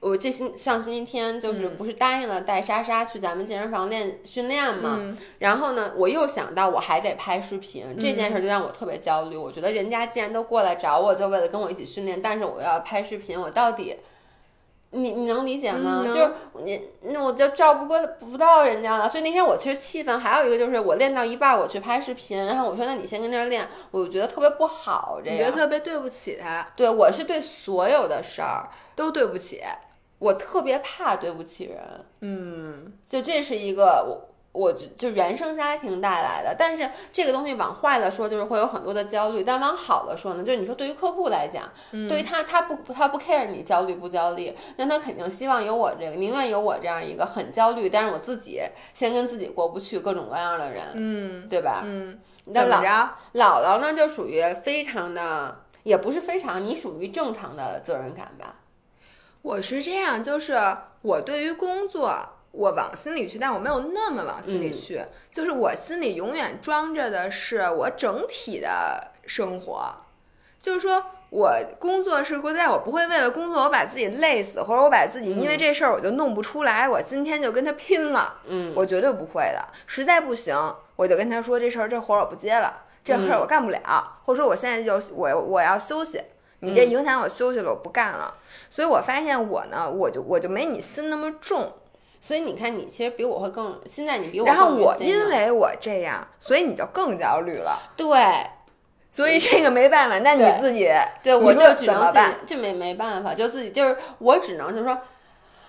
[0.05, 9.37] 我这星上星期天就是嗯不是答应了带莎莎去咱们健身房练训练嘛，嗯然后呢，我又想到我还得拍视频，这件事就让我特别焦虑。
[9.37, 13.97] 我觉得人家既然都过来找我，就为了跟我一起训练，但是我要拍视频，我到底。
[14.97, 16.03] 你你能理解吗？
[16.05, 16.31] 嗯就是
[16.63, 20.21] 你那我就照不过不到人家了，所以那天我其实气愤。
[20.21, 25.21] 还有一个就是我练到一半儿我去拍视频，然后我说那你先跟这儿练，我就觉得特别不好。
[25.25, 29.61] 这你觉得特别对不起他，对我是对所有的事儿，都对不起。
[30.25, 31.79] 我特别怕对不起人。
[32.21, 41.65] 嗯，就这是一个我我就就原生家庭带来的，但是这个东西往坏了说，就是会有很多的焦虑；但往好了说呢，就是你说对于客户来讲，
[42.09, 48.63] 对于他他不他不 care 你焦虑不焦虑，那他肯定希望有我这个，宁愿有我这样一个很焦虑，但是我自己
[48.95, 51.83] 先跟自己过不去各种各样的人，嗯对吧？
[51.85, 52.89] 嗯，那姥怎么着？
[53.41, 58.55] 姥姥呢，就属于非常的，也不是非常，你属于正常的责任感吧？
[59.45, 60.59] 我是这样，就是
[61.03, 62.19] 我对于工作，
[62.51, 65.05] 我往心里去，但我没有那么往心里去。
[65.31, 69.95] 就是我心里永远装着的是我整体的生活，
[70.63, 78.41] 就是说我工作是会在我不会为了工作我把自己累死，或者我把自己因为这事儿我就弄不出来，我今天就跟他拼了。
[78.47, 79.63] 嗯，我绝对不会的。
[79.87, 80.57] 实在不行，
[80.97, 86.19] 我就跟他说这事儿这活儿我不接了，这事儿我干不了，或者说我现在就我我要休息。
[86.61, 88.35] 你这影响我休息了，我不干了。
[88.71, 91.73] 所以我发现我呢，我就我就没你心那么重。
[92.21, 97.79] 所以你看，你其实比我会更，现在你比我然后我因为我这样，所以你就更焦虑了。
[97.97, 98.17] 对。
[99.13, 100.91] 所以这个没办法，那你自己
[101.23, 104.99] 对，你我就只能办？，这没没办法，就自己就是我只能就是说，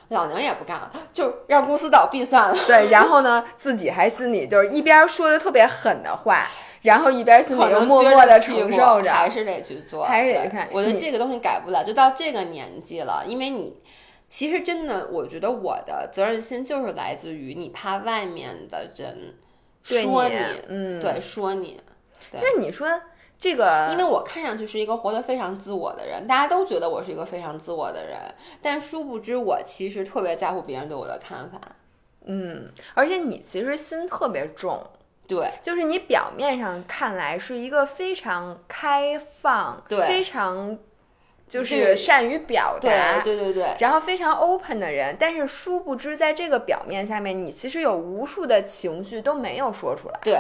[0.07, 2.57] 老娘也不干了，就让公司倒闭算了。
[2.65, 6.47] 对，然后呢，自己还心里就是一边说着特别狠的话，
[6.85, 9.11] 然后一边心里又默默的承受着。
[9.11, 13.75] 还是得去做，还是得看我觉得这个东西改不了，就到这个年纪了，因为你
[14.29, 19.35] 其实真的，我觉得我的责任心就是来自于你怕外面的人
[19.87, 20.35] 对说你
[20.67, 21.79] 嗯对，说你，
[22.31, 22.87] 对那你说
[23.37, 28.17] 这个，因为我看上去是一个活得非常自我的人，大家都觉得我是一个非常自我的人，
[28.61, 31.59] 但殊不知我其实特别在乎别人对我的看法。
[32.25, 34.81] 嗯，而且你其实心特别重，
[35.27, 40.77] 对，就是你表面上看来是一个非常开放，对非常
[41.47, 50.19] 就就是善于表对达，对对对，然后非常 open 的人，但是殊不知在这个表面下面，你其实有无数的情绪都没有说出来。
[50.23, 50.39] 对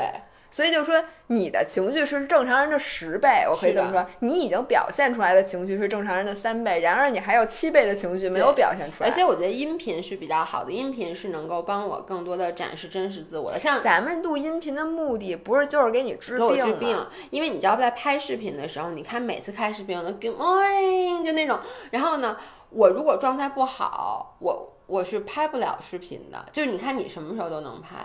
[0.55, 9.09] 所以就是说，你的情绪是正常人的十倍，我可以这么说，你已经表现出来的情绪是正常人的三倍，然而你还有七倍的情绪没有表现出来。
[9.09, 13.59] 而且我觉得音频是比较好的，音频是能够帮我更多的展示真实自我的。
[13.59, 21.59] 像咱们录音频的目的不是就是给你治病治病，因为你知道在拍视频的时候，你看每次开视频我都 Good morning 就那种，
[21.91, 22.37] 然后呢，
[22.69, 26.45] 我如果状态不好，我我是拍不了视频的。
[26.53, 27.97] 就是你看你什么时候都能拍，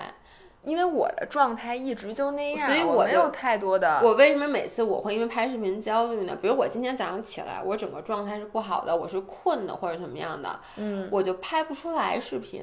[0.63, 4.01] 因为我的状态一直就那样，所以我我没有太多的。
[4.03, 6.37] 我为什么每次我会因为拍视频焦虑呢？
[6.41, 12.63] 比如我今天早上起来，我整个状态是不好的，我是困的或者怎么样的，嗯，我就拍不出来视频。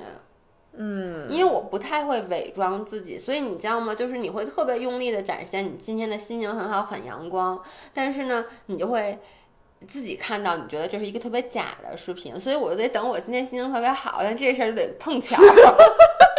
[0.80, 3.96] 嗯，因为我不太会伪装自己，所以你知道吗？
[3.96, 7.60] 就是你会特别用力的展现你今天的心情很好，很阳光，
[7.96, 9.18] 但是呢，你就会
[9.88, 15.36] 自己看到，你觉得这是一个特别假的视频，所以我就得等我今天心情特别好，但这事儿就得碰巧。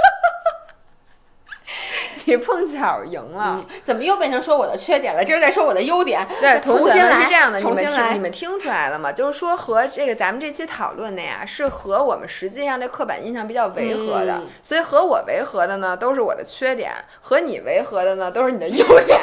[2.26, 5.24] 你碰巧赢了，怎么又变成说我的缺点了？
[5.24, 6.26] 这是在说我的优点。
[6.40, 8.12] 对，重新来是这样的，重新来。
[8.14, 9.10] 你们听出来了吗？
[9.12, 14.42] 就是说和这个咱们这期讨论的呀，是和我们实际上这刻板印象比较违和的。
[14.62, 19.18] 所以和我违和的呢，都是我的缺点；和你违和的呢，都是你的优点。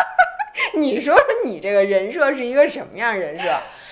[0.76, 3.48] 你说说你这个人设是一个什么样人设？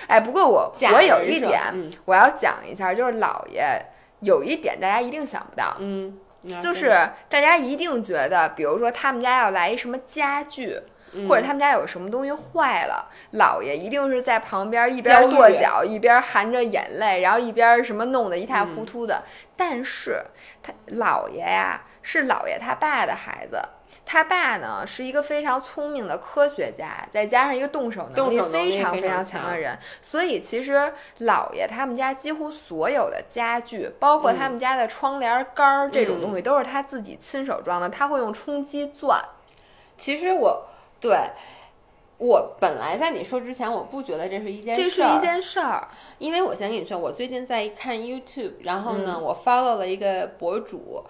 [0.07, 1.59] 哎，不过我我有一点
[2.05, 3.79] 我要讲一下，就是姥爷
[4.21, 6.17] 有一点大家一定想不到，嗯。
[6.61, 10.79] 就是大家一定觉得，比如说他们家要来一什么家具，
[11.27, 19.23] 或者他们家有什么东西坏了，姥爷一定是在旁边一边跺脚，一边含着眼泪，然后一边什么弄得一塌糊涂的。
[19.57, 20.23] 但是
[20.63, 23.61] 他姥爷呀，是姥爷他爸的孩子。
[24.05, 37.87] 他爸呢是一个非常聪明的科学家，再加上一个动手能力非常非常强的人，所以其实姥爷他们家几乎所有的家具，包括他们家的窗帘杆儿这种东西，都是他自己亲手装的。
[37.89, 39.23] 他会用冲击钻。
[39.97, 40.67] 其实我
[40.99, 41.17] 对
[42.17, 51.05] 我本来在你说之前，我不觉得这是一件这是一件事儿，因为我先跟你说，我最近在看 YouTube，然后呢，我 follow 了一个博主。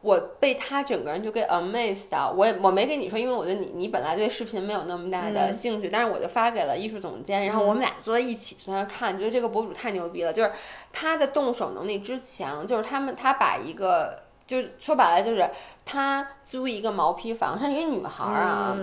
[0.00, 10.52] 我被他整个人就给 amazed 到，我也我没跟你说，因为我觉得你你本来对视频没有那么大的兴趣，但是我就发给了艺术总监，然后我们俩坐在一起在那看，觉得这个博主太牛逼了，就是
[10.92, 15.50] 他的动手能力之强，就是他们他把一个就说白了就是
[15.84, 18.76] 他租一个毛坯房，他是一个女孩啊。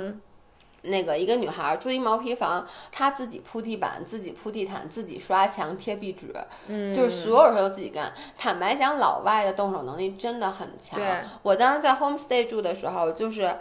[0.85, 6.33] 那个一个女孩租一毛坯房，她自己铺地板，自己铺地毯，自己刷墙贴壁纸，
[6.67, 8.13] 嗯，就是所有事都自己干。
[8.37, 10.99] 坦白讲，老外的动手能力真的很强。
[11.41, 13.57] 我当时在 homestay 住的时候，就是，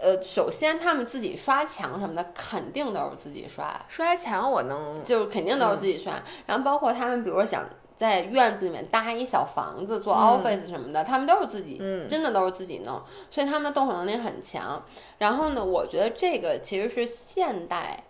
[0.00, 3.78] 呃，首先他们自己刷墙什么的，肯定都是自己刷。
[3.88, 6.14] 刷墙我能，就是肯定都是自己刷。
[6.46, 7.64] 然后包括他们，比如说想。
[7.96, 11.78] 在院子里面搭一小房子做 office 什么的，他们都是自己，
[12.08, 14.82] 真的都是自己弄，所以他们的动手能力很强。
[15.18, 18.04] 然后呢，我觉得这个其实是现代，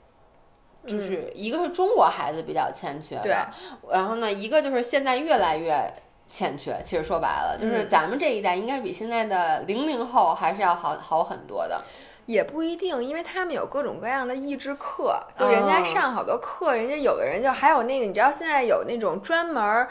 [0.86, 3.48] 就是一个是中国孩子比较欠缺的，
[3.90, 5.94] 然后呢，一个就是现在越来越
[6.28, 6.76] 欠缺。
[6.84, 11.82] 其实说白了，就是咱们这一代应该比现在的零零后还是要好好很多的。
[12.26, 19.86] 也不一定，因为他们有各种各样的益智课，就人家上好多课，人家有的人就还有那个，你知道现在有那种专门，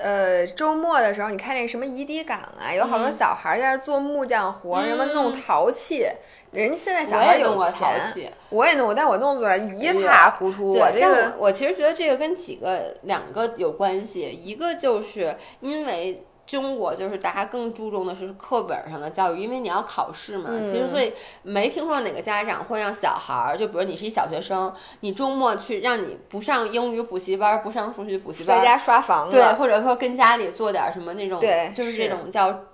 [0.00, 6.06] 呃，周末的时候，你看那什么乙底港啊，有好多小孩在那做木匠活，什么弄陶器，
[6.52, 10.70] 人家现在小孩有钱，我也弄过，但我弄出来一塌糊涂。
[10.70, 16.24] 我这个，我其实觉得这个跟几个两个有关系，一个就是因为。
[16.50, 20.50] 中国就是大家更注重的是课本上的教育，因为你要考试嘛。
[20.64, 32.64] 其实所以没听说哪个家长会让小孩儿，就比如你是一小学生，你周末去让你不上英语补习班，不上数学补习班，在家刷房子，对，或者说跟家里做点什么那种，对，就是这种叫。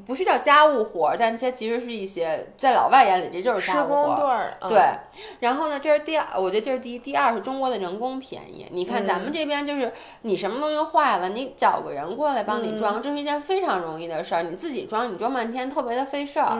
[0.00, 4.56] 不不是叫家务活儿，但它其实是一些在老外眼里这就是家务活儿。
[4.68, 4.80] 对，
[5.40, 8.66] 然后呢，这是第二，我觉得这是第一，第二是中国的人工便宜。
[8.70, 14.42] 你看咱们这边就是你什么东西坏了，你找个人过来帮你装，这是一件非常容易的事儿。
[14.42, 16.56] 你自己装，你装半天特别的费事儿。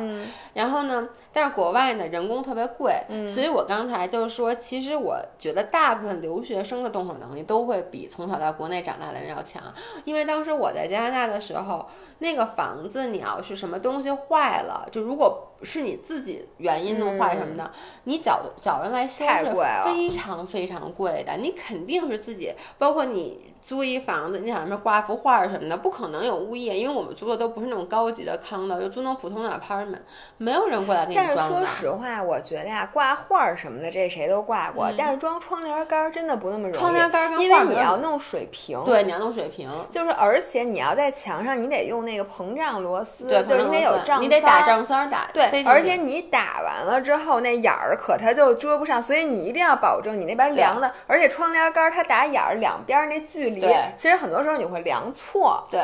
[0.53, 9.63] 然后呢，但是国外呢人工特别贵，所以我刚才就是说，其实我觉得大部分留学生的动手能力都会比从小在国内长大的人要强，
[10.05, 11.87] 因为当时我在加拿大的时候，
[12.19, 13.07] 那个房子。
[13.07, 17.71] 你要是什么东西坏了，就如果是你自己原因弄坏什么的，
[18.05, 21.37] 你找找人来修是非常非常贵的。
[21.37, 23.55] 你肯定是自己，包括你。
[23.67, 29.99] 租一房子，你想那边挂幅画什么的，不可能有物业，因为我们租的都不是那种高级的康的，就租那种普通的 apartment，
[30.39, 36.79] 没有人过来给你装但是说实话，我觉得呀，挂画什么的，这谁都挂过，但是装窗帘杆真的不那么容易。
[36.79, 53.56] 窗帘杆因为你要弄水平，对，你要弄水平，就是而且你要在墙上，你得用那个膨胀螺丝，对，就是你得有胀，你得打胀丝儿打，对，而且你打完了之后，那眼儿可它就遮不上，所以你一定要保证你那边凉的，而且窗帘杆它打眼儿两边那距离，
[53.97, 54.43] 其实很多。
[54.43, 55.81] 时候你会量错，对，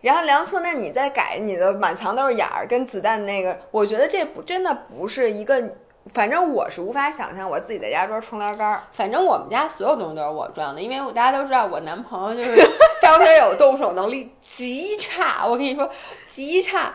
[0.00, 5.62] 然后量错，那你再改，你的满墙都是眼儿，跟子弹那个，我觉得这不真的不是一个
[6.12, 8.82] 反正我是无法想象我自己在家装窗帘杆儿。
[8.92, 12.60] 反正我们家所有东西都是我装的，因为我大家都知道我男朋友就是
[13.00, 15.88] 张学友动手能力极差，我跟你说
[16.28, 16.92] 极差。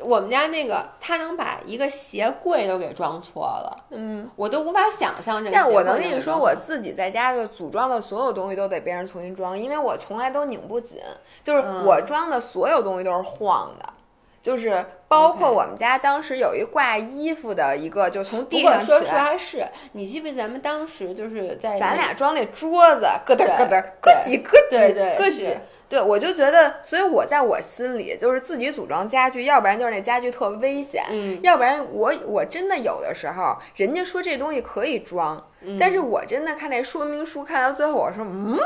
[0.00, 5.54] 我们家那个他能把一个鞋柜都给装错了，嗯，我都无法想象这个。
[5.54, 10.98] 但我能跟你说，我自己在家的组装的所有东西都得别人重新装，因为我从来都拧不紧，
[11.42, 13.92] 就是我装的所有东西都是晃的。
[14.40, 18.98] 就是包括我们家当时有一挂衣服的一个，就从地上起来。
[18.98, 25.56] 说实话是，你记不记得咱们当时就是在咱俩装那桌子，咯噔咯噔，咯叽咯叽，咯叽。
[25.88, 35.42] 对，我就觉得，所以我在我心里就是自己组装家具，要不然就是那家具特危险，嗯，要不然我我真的有的时候，人家说这东西可以装，
[35.80, 38.58] 但是我真的看那说明书看到最后，我说嗯。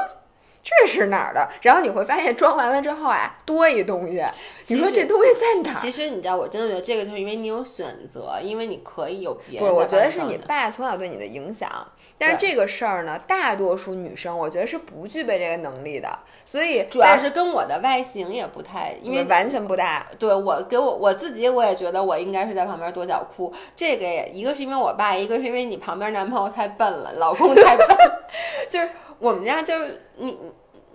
[0.63, 1.49] 这是哪儿的？
[1.63, 4.25] 然后你会发现装完了之后啊，多一东西。
[4.69, 5.81] 你说这东西在哪儿？
[5.81, 9.67] 其实你知道，我真的觉得这个就是因为你有选择，因为你可以有别的。
[9.67, 11.69] 不，我觉得是你爸从小对你的影响。
[12.17, 16.09] 但是这个事儿呢，大多数女生我觉得是不具备这个能力的。
[16.45, 20.07] 所以主要是跟我的外形也不太，因为完全不大。
[20.21, 23.53] 对我给我我自己，我也觉得我应该是在旁边跺脚哭。
[23.75, 27.89] 这个也一个是因为我爸，一个是因为你旁边男朋友太笨了，老公 太笨。
[28.71, 28.89] 就是
[29.23, 30.37] 我们家就是你。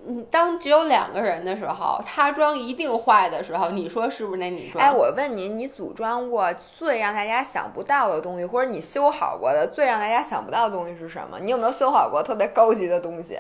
[0.10, 4.38] 你当只有两个人的时候，他装一定坏的时候，你说是不是？
[4.38, 4.82] 那你装？
[4.82, 11.40] 哎，我问你，你组装过最让大家想不到的东西，或者你修好过的最让大家想不到的东西是什么？
[11.42, 13.38] 你有没有修好过特别高级的东西？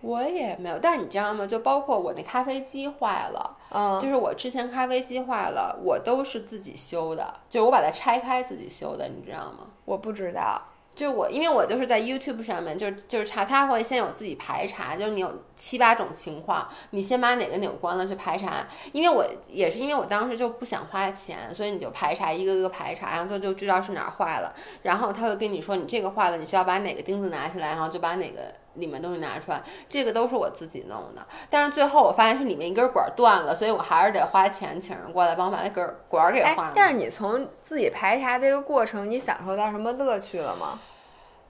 [0.00, 1.46] 我也没有，但是你知道吗？
[1.46, 9.68] 就包括我那咖啡机坏了，嗯，就是我之前咖啡机坏了，我都是自己修的，就我把它拆开自己修的，你知道吗？
[9.84, 10.60] 我不知道。
[10.94, 18.66] 就我，因为我就是在 YouTube 上面，就是就是查，他会先有自己排查，就是你有七八种情况，你先把哪个钮关了去排查。
[18.92, 29.62] 因为我也是因为我当时就不想花钱，所以你就排查一个个排查，然后就就知道是哪儿坏了，然后他会跟你说你这个坏了，你需要把哪个钉子拿起来，然后就把哪个里面东西拿出来。
[29.88, 36.72] 这个都是我自己弄的，但是最后我发现是里面一根管断了，所以我还是得花钱请人过来帮我把那根管给换了。
[36.74, 40.78] 但是你从自己排查这个过程，你享受到什么乐趣了吗？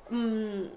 [0.08, 0.70] 嗯，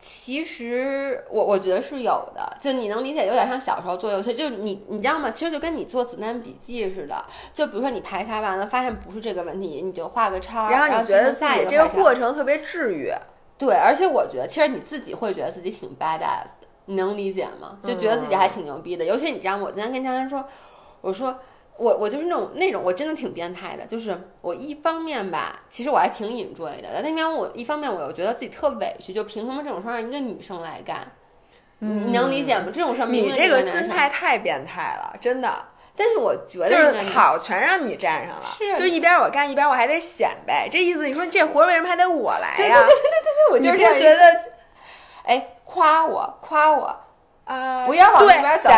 [0.00, 5.30] 其实我我觉得是有的，就你能理解，有点像小时候做游戏，就是你你知道吗？
[5.30, 13.12] 其实就跟你做子弹笔记似的，就比如说你排查完了，发现不是这个问题，你就画个叉，然后你觉得自己这个过程特别治愈。
[13.66, 17.78] 对，而且我觉得其实你自己会觉得自己挺 badass 的，你能理解吗？
[17.82, 19.04] 就觉得自己还挺牛逼的。
[19.04, 20.44] 尤其你知道，我今天跟佳佳说，
[21.00, 21.38] 我说。
[21.78, 31.00] 我我就是那种那种我真的挺变态的，就是我一方面吧，其实我还挺 enjoy 的，但那边我一方面我又觉得自己特委屈，就凭什么这种事儿让一个女生来干？
[31.78, 32.66] 你能理解吗？
[32.72, 35.50] 这种事儿，你这个心态太变态了，真的。
[35.96, 42.58] 但是我觉得就是好，全让你占上了，就一边我干一边我还得显摆，这意思你说这活为什么还得我来呀？
[42.58, 44.40] 对对对对对，我就是觉得，
[45.24, 46.98] 哎，夸我夸我。
[47.44, 47.84] 啊！
[47.84, 48.70] 不要往那边走，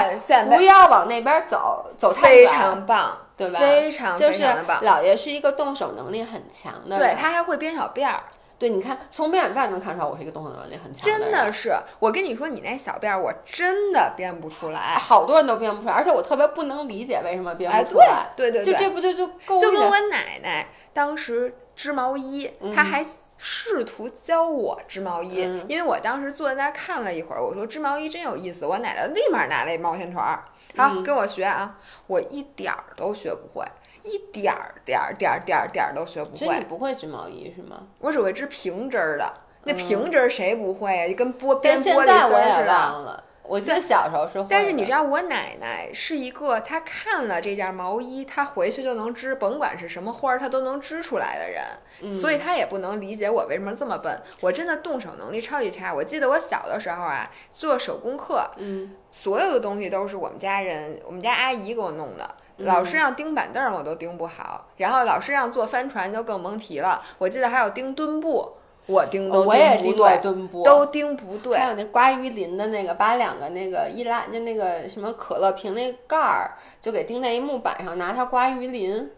[0.56, 2.50] 不要往那边走，走太远。
[2.50, 3.60] 非常棒，对吧？
[3.60, 4.82] 非常非常的棒。
[4.82, 8.22] 老爷是一个动手能力很强的，对他还会编小辫儿。
[8.58, 11.20] 对，你看从编小辫儿能看出来，我是一个动手能力很强的。
[11.20, 14.96] 真的是，我跟你说，你那小辫儿，我真的编不出来。
[14.98, 18.30] 好多人都编不出来，而且我特别不能理解为什么编不出来。
[18.34, 23.04] 对对对，就这不就就够就跟我奶奶当时织毛衣，她还。
[23.36, 28.64] 试图教我织毛衣，因为我当时坐在那儿看了一会儿，我说织毛衣真有意思。
[28.64, 30.44] 我奶奶立马拿了一毛线团儿，
[30.76, 33.66] 好跟我学啊，我一点儿都学不会，
[34.02, 36.36] 一点儿点儿点儿点儿点儿都学不会。
[36.36, 37.82] 所以你不会织毛衣是吗？
[37.98, 39.32] 我只会织平针儿的，
[39.64, 41.08] 那平针儿谁不会啊？
[41.08, 43.04] 就跟剥编玻璃丝似的。
[43.06, 43.24] 我
[43.60, 54.18] 记得小时候是，但是你知道我奶奶是一个，她看了这件毛衣，她回去就能织，甭管是什么花儿，她都能织出来的人，所以她也不能理解我为什么这么笨。
[54.40, 55.92] 我真的动手能力超级差。
[55.92, 62.34] 我记得我小的时候啊，做手工课，嗯，所有的东西都是我们家人，我们家阿姨给我弄的。
[62.58, 67.04] 老师让钉板凳我都钉不好，然后老师让做帆船就更甭提了。
[67.18, 68.56] 我记得还有钉墩布。
[68.86, 71.56] 我钉都钉不对，都盯不对。
[71.56, 79.10] 还有那刮鱼鳞的那个，把两个那个易拉就那个什么可乐瓶那盖儿，就给钉在一木板上，拿它刮鱼鳞。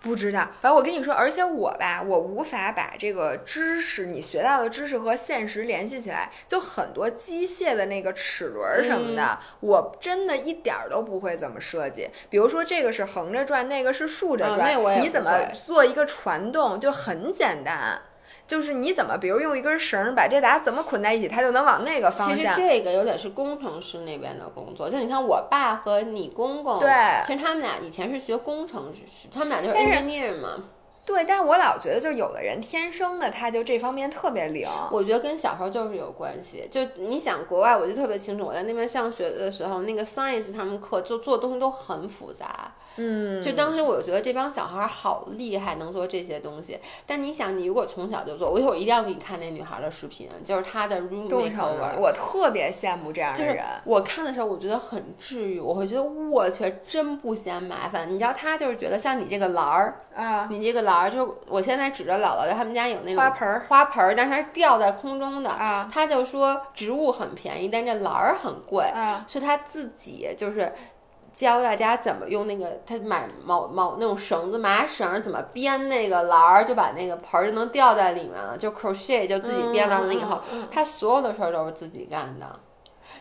[0.00, 6.30] 不知道，反正我跟你说，而且我吧，我无法把这个知识，你学到的知识和现实联系起来。
[6.46, 12.08] 就很多机械的那个齿轮什么的，我真的一点儿都不会怎么设计。
[12.30, 18.00] 比如说这个是横着转，那个是竖着转，你怎么做一个传动，就很简单。
[18.48, 22.36] 就是你怎么，比如用一根绳把这俩怎么捆在一起，它就能往那个方向。
[22.36, 24.88] 其实这个有点是工程师那边的工作。
[24.88, 26.90] 就你看我爸和你公公，对，
[27.24, 30.64] 其实他们俩以前是学工程师，他们俩就是 engineer 嘛。
[31.04, 34.68] 对，但是我老觉得，就有的人天生的他就这方面特别灵。
[34.90, 36.68] 我觉得跟小时候就是有关系。
[36.70, 42.67] 就你想，国外我就特别清楚，我在那边上学的时候，那个 science 他们课就做的东西都很复杂。
[42.96, 46.78] 嗯，就当时我觉得这帮小孩好厉害，能做这些东西。
[47.06, 51.96] 但你想，你如果从小就做，我一会儿一定要给你看那女孩的视频，就是她的 room makeover。
[51.98, 53.64] 我特别羡慕这样的人。
[53.84, 58.12] 我看的时候，我觉得很治愈，我会觉得我去真不嫌麻烦。
[58.12, 65.88] 你知道，他就是觉得像你这个篮儿啊，你这个篮儿，就是我现在指着姥姥他们家有那种花盆儿，花盆儿，但是它是吊在空中的啊。
[65.92, 70.72] 他就说植物很便宜，但这篮儿很贵啊，是他自己就是。
[71.32, 78.56] 教大家怎么用那个，他买毛毛那种绳子麻绳，怎么编那个篮儿，就把那个盆儿就能吊在里面了。
[78.56, 80.40] 就 crochet 就自己编完了以后，
[80.72, 82.46] 他所有的事儿都是自己干的。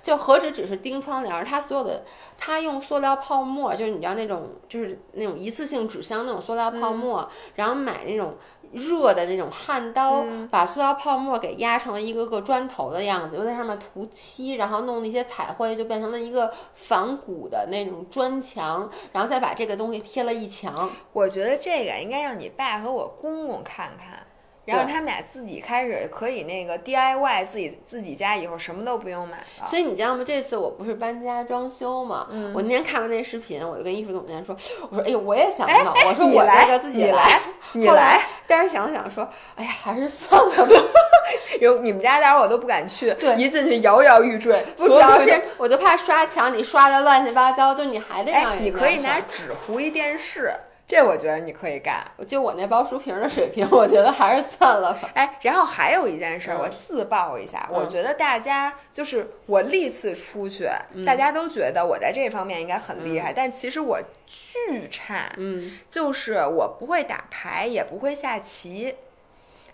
[0.02, 2.04] 就何止只是钉窗帘，他所有的，
[2.38, 8.36] 他用塑料泡沫，就是你知道那种，就是那种一次性纸箱那种塑料泡沫，然后买那种。
[8.74, 20.92] 热的那种焊刀，把塑料泡沫给压成了一个个砖头的样子，又在上面涂漆，然后弄那些彩绘，就变成了一个仿古的那种砖墙，然后再把这个东西贴了一墙。
[21.14, 24.27] 我觉得这个应该让你爸和我公公看看。
[24.68, 29.68] 然后他们俩自己开始可以那个 DIY 自己自己家以后什么都不用买了。
[29.68, 30.24] 所以你知道吗？
[30.28, 34.56] 这次我不是搬家装修嘛，我那天看完那视频，我就跟艺术总监说
[34.92, 37.40] ：“我说哎呦，我也想弄，我说我来个自己来，
[37.74, 40.72] 你来。”但是想想说，哎呀，还是算了吧。
[41.60, 44.66] 有你们家待会儿我都不敢去，对，一进去摇摇欲坠。
[44.76, 48.64] 主要是我就怕刷墙，你刷的乱七八糟，就你还得让人。
[48.64, 50.54] 你可以拿纸糊一电视。
[50.88, 55.10] 这我觉得你可以干，就我那包书皮的水平，我觉得还是算了吧。
[55.16, 60.66] 哎，然后还有一件事，我自曝一下，我觉得大家就是我历次出去，
[61.06, 65.30] 大家都觉得我在这方面应该很厉害，但其实我巨差。
[65.36, 68.96] 嗯，就是我不会打牌，也不会下棋，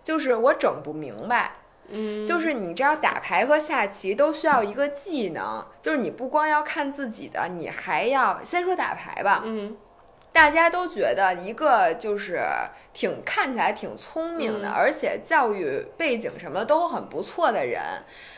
[0.03, 1.51] 就是我整不明白。
[1.89, 9.43] 嗯，就是你知道打牌和下棋都需要一个技能，就是你不光要看自己的，你还要先说打牌吧。
[9.45, 9.77] 嗯。
[10.33, 12.41] 大家都觉得一个就是
[12.91, 17.79] 挺看起来挺聪明的，而且教育背景什么的都很不错的人，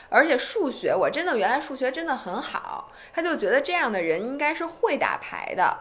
[0.10, 5.78] 而且数学我真的原来数学真的很好，他就觉得这样的人应该是会打牌的。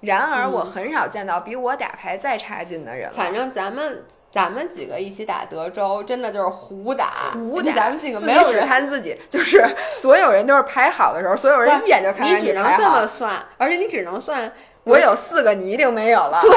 [0.00, 3.14] 然而我很少见到比我打牌再差劲的人了。
[3.16, 14.52] 反正咱们咱们几个一起打德州，真的就是胡打胡打，咱们几个没有人看自己，就是所有人都是牌好的时候，所有人一眼就看你只能这么算，而且你只能算。
[14.86, 16.38] 我有四个，你一定没有了。
[16.40, 16.50] 对，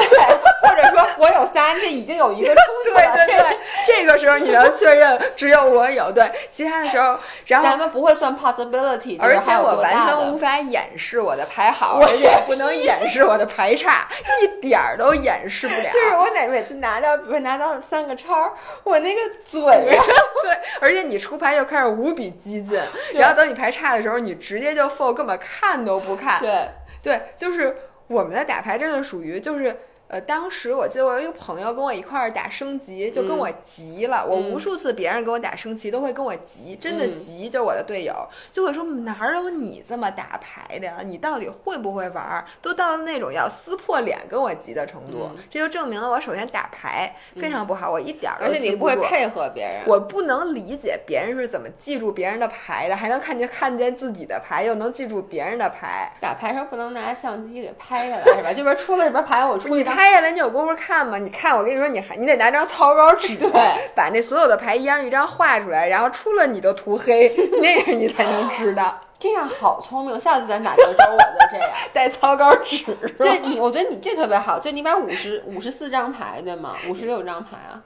[0.62, 3.12] 或者说我有仨，这已经有一个出去了。
[3.16, 3.56] 对对对，
[3.88, 6.12] 这个时候你能确认只有我有。
[6.12, 14.06] 对，其他的时候，然后咱们不会算 possibility，而且我完全无法掩饰我的牌好，而且不能掩饰我的牌差，
[14.40, 15.90] 一点儿都掩饰不了。
[15.90, 18.52] 就是我哪每次拿到，比如拿到三个叉，
[18.84, 20.02] 我那个嘴呀
[20.44, 22.80] 对，而且你出牌就开始无比激进，
[23.14, 26.38] 然后等你牌差的时候，你直接就 fold，根本看都不看。
[26.38, 26.68] 对
[27.02, 27.76] 对，就是。
[28.10, 29.74] 我们的打牌真的属于就是。
[30.10, 34.26] 呃，当时我记得我有一个朋友跟我一块儿打升级，就跟我急了。
[34.26, 38.12] 我无数次别人跟我打升级都会跟我急，真的急，就是我的队友
[38.52, 40.96] 就会说哪有你这么打牌的呀？
[41.04, 42.44] 你到底会不会玩？
[42.60, 56.12] 都到了那种要撕破脸跟我急的程度，这就证明了我首先打牌非常不好，我一点儿而且你不会配合别人，我不能理解别人是怎么记住别人的牌的，还能看见看见自己的牌，又能记住别人的牌。
[56.20, 58.52] 打牌时候不能拿相机给拍下来是吧？
[58.52, 59.99] 就是出了什么牌，我出一张。
[60.00, 61.18] 拍下来你有功夫看吗？
[61.18, 63.50] 你看，我跟你说，你还你得拿张草稿纸，对，
[63.94, 67.28] 把那所有的牌一张一张画出来，然后出了你都涂黑，
[67.60, 68.98] 那样你才能知道。
[69.18, 72.82] 这样好聪明，下次咱打德州我就这样 带草稿纸。
[73.18, 76.74] 对你，我觉得你这特别好，就你把五十五十四张牌对吗？
[76.88, 77.82] 五十六张牌啊？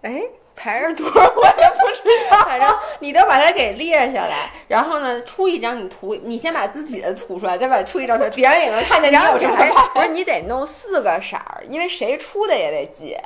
[0.00, 0.22] 哎。
[0.60, 1.20] 牌是多少？
[1.34, 2.44] 我也不知道。
[2.44, 9.70] 反正你都把它给列下来，然后呢，出一张你涂，你先把自己的涂出来，再把出一张出来，别人也能看见你有这牌。
[9.94, 13.16] 不是你得弄四个色儿，因为谁出的也得记。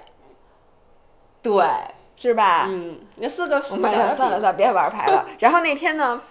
[1.42, 1.64] 对，
[2.16, 2.66] 是吧？
[2.68, 5.26] 嗯，那四个算了算了算了，别玩牌了。
[5.40, 6.22] 然后那天呢？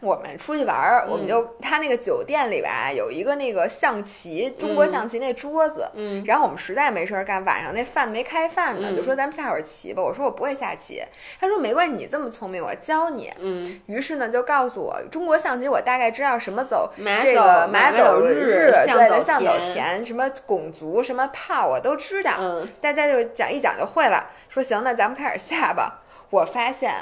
[0.00, 5.88] 我们出去玩儿，我们就他那个酒店里吧，有一个那个象棋，中国象棋那桌子。
[5.94, 10.02] 嗯，然后我们实在没事儿干，晚上那饭没开饭呢，就说咱们下会儿棋吧。
[10.02, 11.02] 我说我不会下棋，
[11.40, 13.32] 他说没关系，你这么聪明，我教你。
[13.38, 16.92] 嗯，于是呢就告诉我中国象棋，我大概知道什么走
[17.22, 22.32] 这个马走日，对的，象走田，什么拱卒，什么炮，我都知道。
[22.38, 24.28] 嗯，大家就讲一讲就会了。
[24.50, 26.02] 说行，那咱们开始下吧。
[26.28, 26.92] 我发现。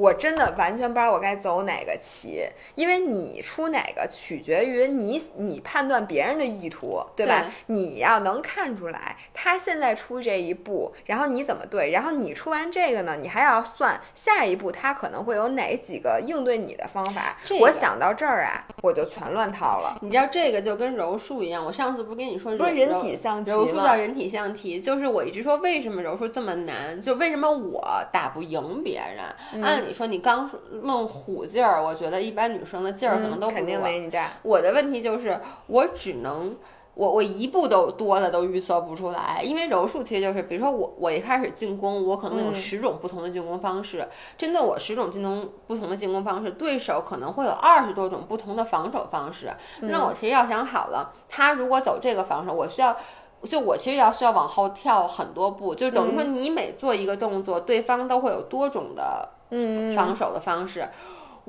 [0.00, 2.42] 我真的完全不知道我该走哪个棋，
[2.74, 7.42] 因为你出哪个取决于你你判断别人的意图，对吧？
[7.42, 17.36] 对你要能看出来他现在出这一步，然后你怎么对，然后你出完这个呢，你还要算下一步他可能会有哪几个应对你的方法。
[17.44, 19.98] 这个我想到这儿啊，我就全乱套了。
[20.00, 29.18] 你知道这个就跟柔术一样，我上次不是跟你说不是柔人体象棋柔术吗叫人体象棋，就是我一直说为什么柔术这么难，就为什么我打不赢别人。
[29.52, 34.30] 嗯按理说你刚论虎劲儿，我觉得一般女生的劲儿可能都不嗯肯定没你大。
[34.42, 36.56] 我的问题就是，我只能
[36.94, 49.50] 我我一步都多的都预测不出来，因为柔术其实就是，比如说我我一开始进攻，我可能有嗯十种不同的进攻方式，针对我十种进攻不同的进攻方式，对手可能会有二十多种不同的防守方式。
[49.80, 52.96] 那我其实要想好了，他如果走这个防守，我需要。
[53.42, 60.88] 就我其实要需要往后跳很多步，就等于说你每做一个动作，对方都会有多种的嗯，防守的方式。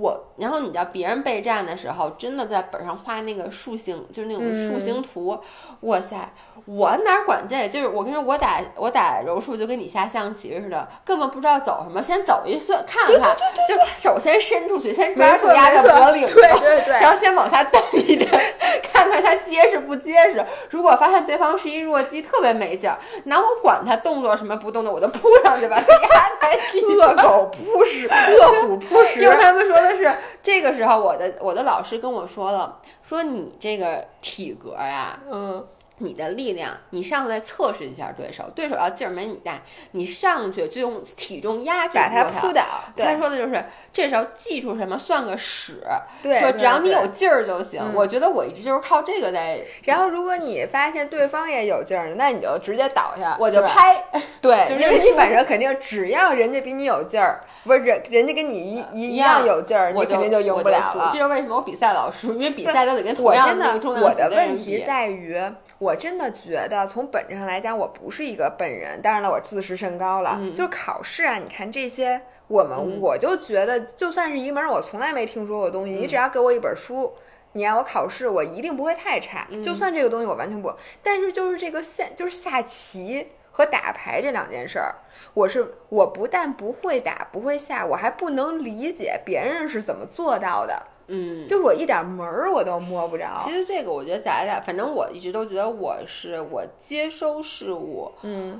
[0.01, 5.37] 我，然后你知道别人备战的时候，真的在本上画那个树形，就是那种树形图，
[5.81, 6.17] 哇塞，
[6.65, 7.69] 我哪管这？
[7.69, 13.37] 就是我跟你说，我打我打柔术就跟你下象棋似的，根本不知道走什么，先走一算看看，
[13.67, 18.27] 就手先伸出去，先抓住鸭没错的脖领子，对对对然后先往下蹬一蹬，
[18.91, 20.43] 看看它结实不结实。
[20.71, 26.51] 如果发现对方是一弱鸡，特别没劲儿，哪我管他动作什么不动的，我就扑上去把他 压在。
[26.97, 29.29] 恶狗扑食，恶虎扑食因。
[29.29, 30.11] 为他们说的是，
[30.41, 35.65] 这个时候我的我的老师跟我说了，说你这个体格呀，嗯，
[36.01, 42.63] 你的力量，你上来测试一下对手，对手要劲儿没你大，你上去就用体重压制把住他它扑倒。
[42.97, 45.81] 他说的就是这时候技术什么算个屎，
[46.21, 47.81] 对，说只要你有劲儿就行。
[47.81, 53.61] 嗯我觉得我一直就是靠这个在，然后，如果你发现对方也有劲儿，那你就直接倒下，我就。
[53.61, 54.03] 拍，
[54.41, 61.19] 对，就因为你反正肯定只要人家比你有劲儿，不是人人家跟你一一一样样有劲儿，你肯定就赢不了了这。
[61.19, 64.83] 就是为什么我比赛老输，因为比赛都得跟同我样的，那个重量我级的人的问题。
[64.85, 65.39] 在于，
[65.77, 69.01] 我真的觉得从本质上来讲，我不是一个笨人。
[69.01, 70.37] 当然了，我自视甚高了。
[70.39, 77.13] 嗯就是考试啊，你看这些，我们、嗯我就觉得，就算是一门我从来没听说过的东西，你只要给我一本书。
[77.53, 79.45] 你让我考试，我一定不会太差。
[79.49, 80.73] 嗯就算这个东西我完全不，
[81.03, 84.95] 但是就是这个下就是下棋和打牌这两件事儿，
[85.33, 90.81] 我是我不但不会打不会下，我还不能理解别人是怎么做到的，
[91.11, 93.37] 嗯，就是我一点门儿我都摸不着。
[93.37, 98.59] 其实这个我觉得咱俩，反正我一直都觉得我是我接收事物嗯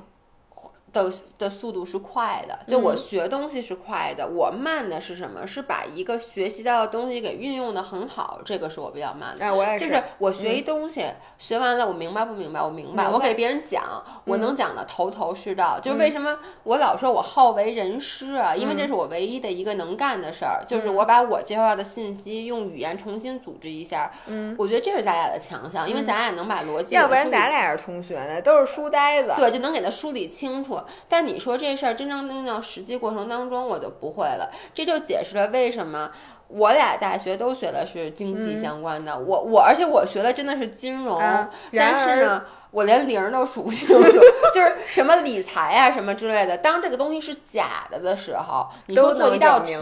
[0.92, 4.28] 的的速度是快的，就我嗯学东西是快的。
[4.28, 5.46] 我慢的是什么？
[5.46, 9.44] 是把一个学习到的东西给运用的很好，这个是我比较慢的。
[9.44, 11.04] 哎，我也是就是我学一东西，
[11.38, 12.62] 学完了我明白不明白？
[12.62, 13.82] 我明白，明白我给别人讲，
[14.24, 15.80] 我嗯能讲的头头是道。
[15.80, 18.54] 就是为什么我老说我好为人师啊？
[18.54, 24.10] 因为这是我唯一的一个能干的事儿，就是我把我接收到的信息用语言重新组织一下。
[24.26, 29.32] 嗯，我觉得这是咱俩的强项，因为咱俩能把逻辑，要不然咱俩是同学呢，都是书呆子。
[29.38, 30.78] 对，就能给他梳理清楚。
[31.08, 34.50] 但你说这事儿真正用到实际过程当中，我就不会了。
[34.74, 36.10] 这就解释了为什么
[36.48, 42.42] 我俩大学都学的是经济相关的，我我而且我学的真的是金融，啊但是呢。
[42.72, 44.02] 我连零儿都数不清楚，
[44.54, 46.56] 就是什么理财啊什么之类的。
[46.56, 49.74] 当这个东西是假的的时候，你说都做一道题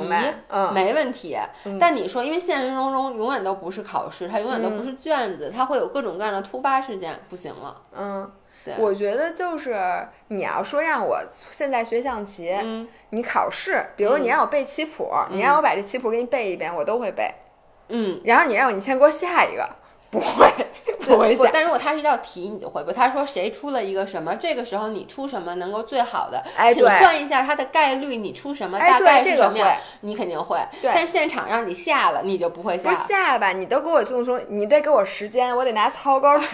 [0.48, 1.38] 嗯没问题。
[1.66, 7.76] 嗯但你说，因为现实当中永远都不是考试，它永远都不是卷子，它会有各种各样的突发事件，不行了。
[7.96, 8.28] 嗯，
[8.76, 9.76] 对我觉得就是
[10.28, 17.28] 你要说让我现在学象棋，嗯你考试，比如你让我背棋谱，你让我把这棋谱给你背一遍，我都会背。
[17.88, 19.68] 嗯，然后你让我你先给我下一个，
[20.12, 20.48] 不会，
[21.00, 21.50] 不会下。
[21.52, 22.92] 但如果它是一道题，你就会不？
[22.92, 26.40] 他说谁出了一个什么，这个时候你出什么能够最好的？
[26.54, 30.56] 请哎对算一下它的概率，你出什么哎大概这个是什么你肯定会。
[30.80, 32.94] 对但现场让你下了，你就不会不下。
[33.08, 33.50] 下吧？
[33.50, 36.46] 你都给我用说，你得给我时间，我得拿草稿纸。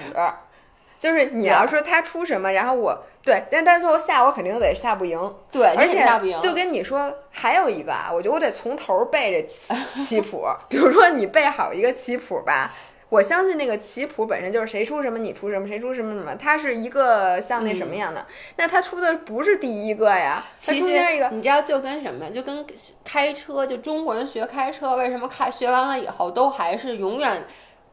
[0.99, 6.41] 就是你要说他出什么，然后我对，但但是最后下我肯定得下不赢，对，而且下不赢。
[6.41, 9.75] 就跟你说还有一个啊，我觉得我得从头背这棋
[10.05, 12.73] 棋谱， 比如说你背好一个棋谱吧。
[13.09, 18.27] 我相信那个棋谱本身就是谁出什么你出什么，谁出什么什么，它是一个像那什么样的。
[18.57, 22.67] 那他出的不是第一个呀，他其中间一个你知道，就跟什么，就跟
[23.05, 27.45] 开车，就中国人学开车，为什么开学完了以后都还是永远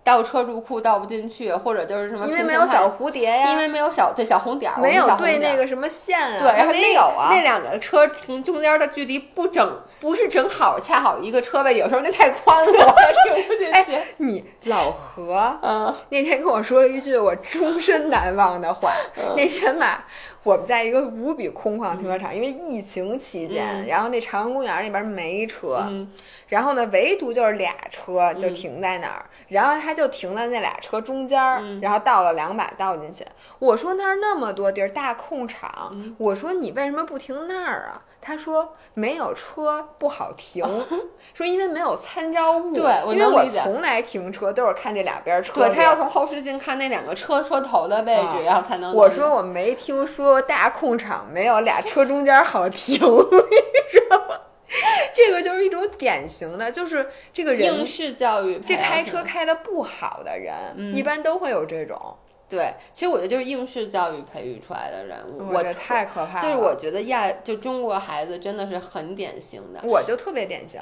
[0.03, 7.29] 倒车入库倒不进去，或者就是什么因为没有小蝴蝶呀，因为没有小对小红点儿，没有对那个什么线啊，对，然后那没有啊。
[7.31, 12.95] 那两个车停中间的距离不整，不是正好恰好一个车位，有时候那太宽了，我
[13.33, 14.01] 停不进去。
[14.17, 18.91] 你老何嗯那天跟我说了一句我终身难忘的话。
[19.17, 20.05] 嗯那天吧，
[20.43, 26.11] 我们在一个无比空旷的停车场，因为疫情期间，嗯然后那朝阳公园那边没车，嗯
[26.47, 33.23] 然后呢，唯独就是俩车就停在那儿，然后他就停在那俩车中间儿，嗯然后倒了两把倒进去。
[33.59, 38.01] 我说那儿那么多地儿，大空场，嗯我说你为什么不停那儿啊？
[38.25, 40.63] 他说没有车不好停，
[41.35, 42.73] 说因为没有参照物。
[42.73, 45.53] 对我因为我从来停车都是看这两边车。
[45.55, 48.95] 对他要从后视镜看那两个车车头的位置，啊然后才能。
[48.95, 54.35] 我说我没听说大空场没有俩车中间好停， 你知道吗？
[55.13, 62.17] 这个就是一种典型的，就是这个人应试教育这开车开的不好的人，嗯一般都会有这种。
[62.49, 65.17] 对，其实我觉得就是应试教育培育出来的人，
[65.51, 66.41] 我这太可怕了。
[66.41, 69.81] 就是我觉得亚就中国孩子真的是很典型的。
[69.83, 70.79] 我就特别典型。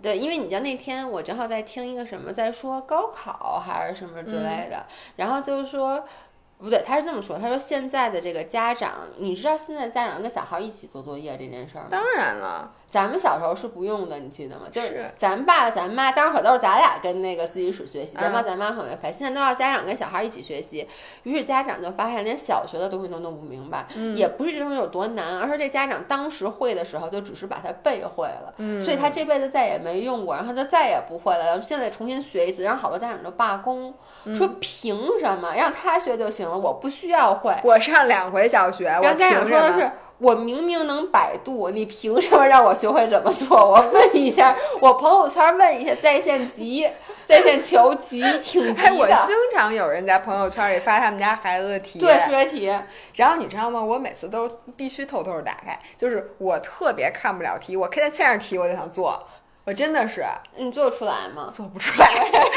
[0.00, 6.04] 对，因为你知道那天我正好在听一个什么，在说高考还是什么之类的，然后就是说。
[6.62, 7.38] 不对，他是这么说。
[7.38, 11.88] 他说现在的这个家长，你知道现在家长跟小孩一起做作业这件事儿吗？
[11.90, 14.62] 当然了，咱们小时候是不用的，你记得吗？
[14.70, 19.10] 就是是咱爸咱妈，当时可都是咱俩跟那个自习室学习，咱爸嗯咱妈很为排。
[19.10, 20.86] 现在都要家长跟小孩一起学习，
[21.24, 33.92] 于是家长就发现连小学的东西都弄不明白，嗯也不是这东西有多难，而是这家长当时会的时候就只是把它背会了，嗯所以他这辈子再也没用过，然后他就再也不会了，现在重新学一次，让好多家长都罢工，
[34.24, 37.52] 嗯说凭什么让他学就行了，我不需要会。
[37.64, 43.56] 我上两回小学，我家长说的是，我明明能百度，你凭什么让我学会怎么做？
[43.56, 46.88] 我问一下，我朋友圈问一下，在线急，
[47.26, 49.24] 在线求急，挺急 哎，我的。
[49.26, 52.78] 经常有人在朋友圈里发他们家孩子的题，对数学题，
[53.14, 53.82] 然后你知道吗？
[53.82, 59.26] 我每次都必须偷偷的打开，就是我特别看不了题，我看见这样题我就想做，
[59.64, 60.24] 我真的是
[60.56, 61.52] 你做得出来吗？
[61.54, 62.08] 做不出来，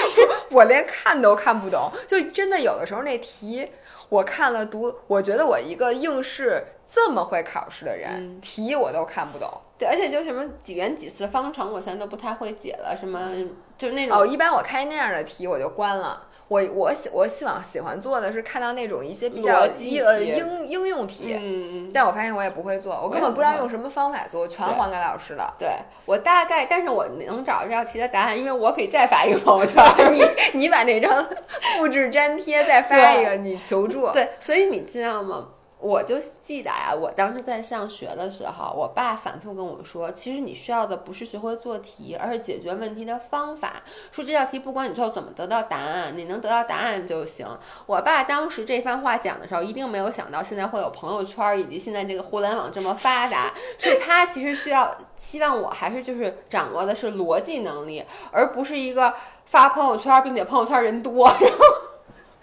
[0.51, 3.67] 我连看都看不懂，就真的有的时候那题
[4.09, 9.49] 我看了读，我觉得我一个应试这么会考试的人，嗯题我都看不懂。
[9.77, 12.95] 对，而且就什么几元几次方程，我现在都不太会解了。
[12.97, 13.31] 什么
[13.77, 16.27] 就那种哦，一般我开那样的题我就关了。
[16.47, 19.67] 我我喜我希望喜欢做的是看到那种一些比较
[20.05, 25.55] 呃应应用题，嗯，但我发现我也不会做，我根本不知道用什么方法做，我全还给老师了。
[25.57, 25.69] 对
[26.05, 29.83] 我大概，但是我能找这道题的答案，因为我可以再发一个朋友圈。
[30.13, 30.23] 你
[30.53, 31.25] 你把那张
[31.77, 34.09] 复制粘贴再发一个，你求助。
[34.11, 35.47] 对，所以你知道吗？
[35.85, 43.83] 我就记得呀，我当时在上学的时候，我爸反复跟我说，其实你需要的不是学会做题，而是解决问题的方法。
[44.11, 47.45] 说这道题不管你最后怎么得到答案，你能得到答案就行。
[47.85, 59.13] 我爸当时这番话讲的时候，一定没有想到现在会有朋友圈，以及现在这个互联网这么发达，所以他其实需要希望我还是就是掌握的是逻辑能力，而不是一个
[59.45, 61.65] 发朋友圈，并且朋友圈人多，然后。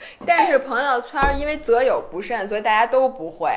[0.27, 3.51] 但是朋友圈因为择友不慎，所以大家都不会。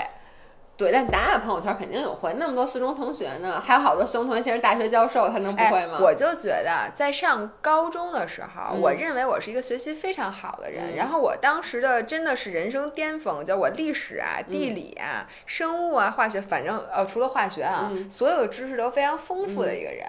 [0.77, 5.99] 对，但咱俩朋友圈肯定有会，那么多四中同学呢，还有好多四中同学现在大学教授，他能不会吗？
[5.99, 6.03] 哎？
[6.03, 10.91] 我就觉得在上高中的时候，嗯我认为我是一个学习非常好的人。
[10.91, 20.05] 嗯然后我当时的真的是人生巅峰，就我历史啊、地理啊、生物啊、化学，反正呃除了化学啊，嗯所有的知识都非常丰富的一个人。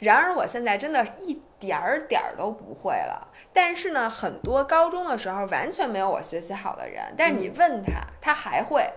[0.00, 3.28] 然而我现在真的一点儿点儿都不会了。
[3.52, 8.90] 但是呢，很多高中的时候完全没有我学习好的人，但是你问他，他还会。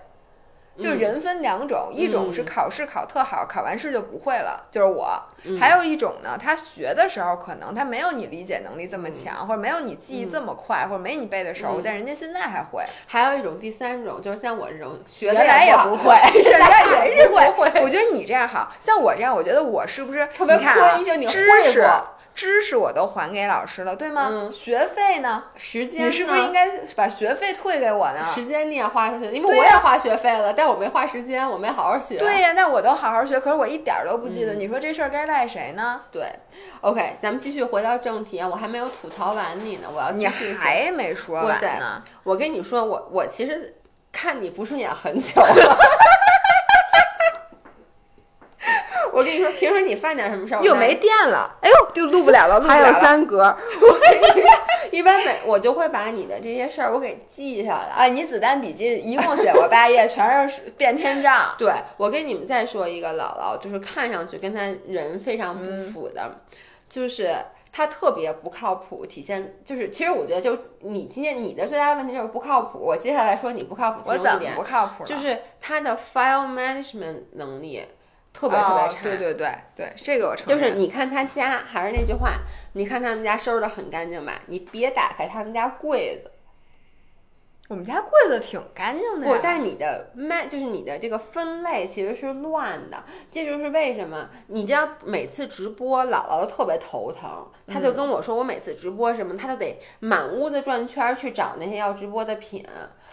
[0.79, 5.05] 就人分两种，一种是嗯考试考特好，考完试就不会了，就是我；
[5.43, 5.59] 嗯。
[5.59, 9.13] 还有一种呢，他学的时候可能他没有你理解能力这么嗯。
[9.13, 11.81] 强，或者没有你记忆这么快，或者没你背的熟，嗯。
[11.85, 17.71] 但人家现在还会，还有一种第三种，就是像我这种学来也不不会， 现在也是不会。
[17.79, 22.03] 我觉得你这样好，像我这样，我觉得我是不是特别你看啊亏就你知会识过
[22.35, 24.27] 知识我都还给老师了，对吗？
[24.31, 25.43] 嗯学费呢？
[25.55, 28.25] 时间，你是不是应该把学费退给我呢？
[28.33, 29.31] 时间你也花出去了？
[29.31, 32.17] 因为我也花学费了，但我没花时间，我没好好学。
[32.17, 34.53] 对呀，那我都好好学，可是我一点儿都不记得。
[34.55, 36.01] 嗯你说这事儿该赖谁呢？
[36.11, 36.23] 对
[36.81, 40.61] ，OK，咱们继续回到正题啊，我还没有吐槽完你呢，我要继你续讲。
[40.61, 42.01] 还没说完呢。
[42.23, 43.75] 我跟你说，我我其实
[44.11, 45.77] 看你不顺眼很久了。
[49.13, 52.93] 我跟你说，平时你犯点什么事儿，又没电了，哎呦，就录不了了， 还有。
[52.93, 53.43] 三格。
[53.81, 53.99] 我
[54.91, 57.85] 一般每我就会把你的这些事儿我给记下来。
[57.87, 61.55] 啊，你子弹笔记一共写过八页，全是变天账。
[61.57, 66.39] 对，我跟你们再说一个姥姥，就是看上去跟她人非常不符的，
[66.87, 67.35] 就是
[67.71, 72.79] 她特别不靠谱，体现就是其实我觉得就你今天你的最大的问题就是不靠谱。
[72.79, 75.03] 我接下来说你不靠谱，我怎么不靠谱？
[75.03, 77.83] 就是她的 file management 能力
[78.33, 79.01] 特别特别哦差。
[79.03, 80.59] 对对对对，这个我承认。
[80.59, 82.39] 就是你看他家，还是那句话，
[82.73, 84.33] 你看他们家收拾的很干净吧？
[84.47, 86.31] 你别打开他们家柜子，
[87.69, 102.63] 我们家柜子挺干净的不呀，，但是你的卖就是你的这个分类其实是乱的，这就是为什么你知道每次直播姥姥都特别头疼，她就跟我说，我每次直播什么，她都得满屋子转圈儿去找那些要直播的品，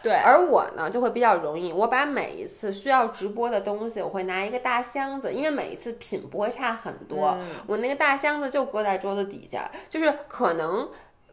[0.02, 7.46] 对，而我呢就会比较容易，我把每一次需要直播的东西，我会拿一个大箱子，因为每一次品不会差很多，嗯。
[7.68, 10.90] 我那个大箱子就搁在桌子底下，就是可能。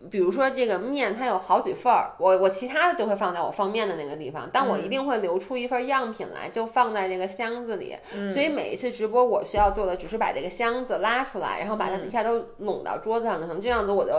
[0.10, 7.95] 比如说这个面，它有好几份儿，我我其他的就会放在我放面的那个地方，但我一定会留出一份样品来，就放在这个箱子里。
[8.34, 14.14] 所以每一次直播，我需要做的只是把这个箱子拉出来，然后把它一下都拢到桌子上就行，这样子我就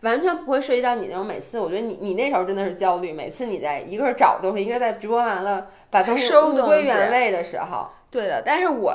[0.00, 8.92] 完全不会涉及到你那种每次，我觉得你你那时候真的是焦虑，每次你在一个是找东西，一个在直播完了把东西物归收东西原位的时候，对的，但是我。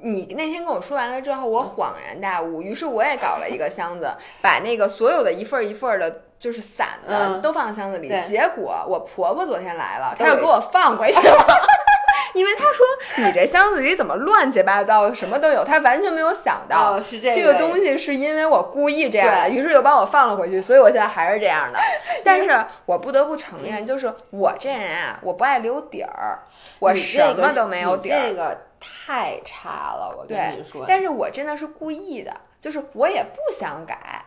[0.00, 8.08] 你那天跟我说完了之后，我恍然大悟，于是我也搞了一个箱子，把那个所有的一份儿一份儿的，就是散的、嗯都放在箱子里。
[8.28, 11.46] 结果我婆婆昨天来了，她又给我放回去了，
[12.34, 16.96] 因为她说你这箱子里怎么乱七八糟的，什么都有，她完全没有想到。
[16.96, 21.78] 哦，是这这个东西是因为我故意这样的，于是又把我放了回去，所以我现在还是这样的。
[22.22, 26.40] 但是我不得不承认，就是我这人啊，我不爱留底儿，
[26.80, 28.20] 我什么都没有底儿。
[28.20, 28.58] 这个
[29.06, 30.84] 太差了，我跟对你说。
[30.86, 34.24] 但是我真的是故意的，就是我也不想改，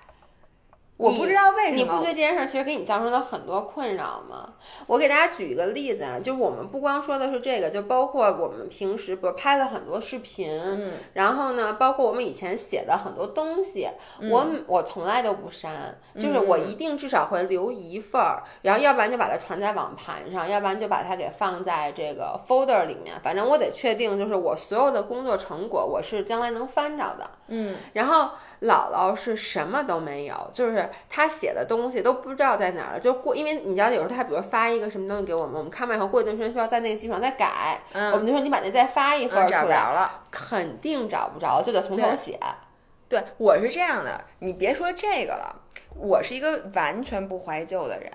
[0.97, 1.75] 我不知道为什么。
[1.75, 4.53] 你不觉得这件事儿其实给你造成了很多困扰吗？
[4.87, 13.87] 我给大家举一个例子啊，就是我们不光说的是这个，就包括我们平时不是拍了很多视频，嗯然后呢，包括我们以前写的很多东西，
[14.31, 27.29] 我我从来都不删，就是我一定至少会留一份儿，然后要不然就把它传在网盘上，要不然就把它给放在这个 folder 里面，反正我得确定，就是我所有的工作成果我是将来能翻着的。
[27.47, 28.31] 嗯，然后
[28.61, 40.23] 姥姥是什么都没有，就是她写的东西都不知道在哪儿了，就过，因为你知道有时候她比如发一个什么东西给我们，我们看完以后过一段时间需要在那个基础上再改，嗯我们就说你把那再发一份出来，了。
[40.31, 42.39] 肯定找不着，就得从头对写。
[43.09, 45.55] 对，我是这样的，你别说这个了，
[45.95, 48.11] 我是一个完全不怀旧的人。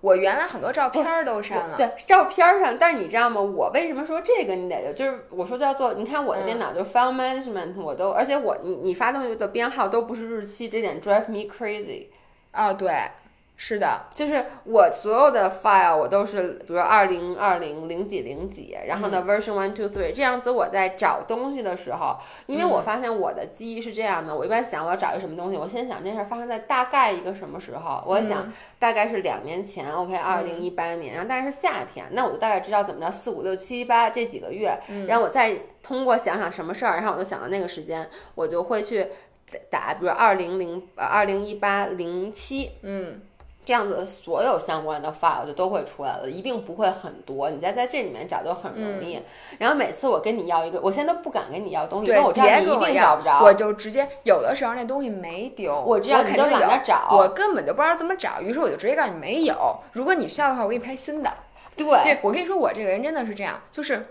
[0.00, 3.40] 我原来很多照片儿都删了，对，照片儿上，但是你知道吗？
[3.40, 12.06] 我为什么说这个你得就是我说叫做，你看我的电脑就是 file management，我都，而且我你你发东西的编号都不是日期，这点 drive me crazy。
[12.52, 12.90] 哦，对，
[13.60, 28.48] 是的，就是我所有的 file 我都是，比如二零二零零几零几，然后呢、version one two three 这样子，我在找东西的时候，因为我发现我的记忆是这样的，我一般想我要找一个什么东西，我先想这事儿发生在大概一个什么时候，我想
[28.78, 34.78] 大概是两年前，OK，二零一八年，然后大概是夏天，那我就大概知道怎么着四五六七八这几个月，
[35.08, 35.52] 然后我再
[35.82, 39.08] 通过想想什么事儿，然后我就想到那个时间，我就会去
[39.68, 42.70] 打，比如二零零二零一八零七。
[42.82, 43.20] 嗯，
[43.68, 49.22] 这样子所有相关的 file 就都会出来了，一定不会很多，你再在这里面找就很容易。
[49.58, 53.40] 然后每次我跟你要一个，我现在都不敢跟你要东西，因为，我知道你一定找不着。
[53.44, 59.78] 我就直接有的时候那东西没丢，我知道你定懒得找我根本就不知道怎么找，于是我就直接告诉你没有。
[59.92, 61.30] 如果你需要的话，我给你拍新的。
[61.76, 64.06] 对，我跟你说，我这个人真的是这样，就是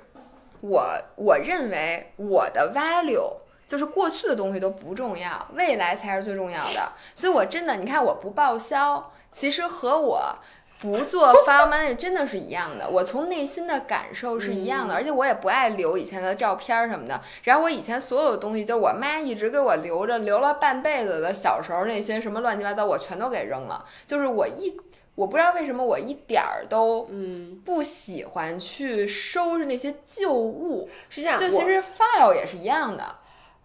[0.62, 0.84] 我
[1.16, 3.34] 我认为我的 value
[3.68, 6.92] 就是过去的东西都不重要，未来才是最重要的。
[7.16, 10.36] 所以我真的，你看我不报销，其实和我。
[10.80, 17.20] 不做 file manager 真的是一样的，我从内心的感受是一样的，而且我也不爱留以前的照片儿什么的。
[17.46, 23.84] 然后我以前所有的东西，就是我妈一直给我留着，留了半辈子的小时候那些什么乱七八糟，我全都给扔了。
[24.06, 24.80] 就是我一
[25.16, 31.40] 我不知道为什么我一点儿都嗯，不喜欢去收拾那些旧物，是这样。
[31.40, 33.04] 就其实 file 也是一样的。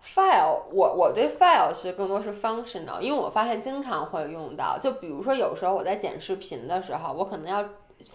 [0.02, 4.78] file，我我对 file 是更多是 functional，因为我发现经常会用到。
[4.80, 7.64] 就比如说有时候我在剪视频的时候，我可能要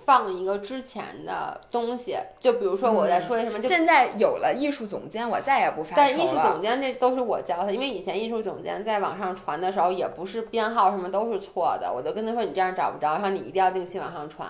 [0.04, 14.50] 放一个之前的东西，就比如说我在说一什么，就现在有了艺术总监，我再也不发但艺术总监这都是我教他，因为以前艺术总监在网上传的时候，也不是编号什么都是错的，我就跟他说你这样找不着，然后你一定要定期往上传，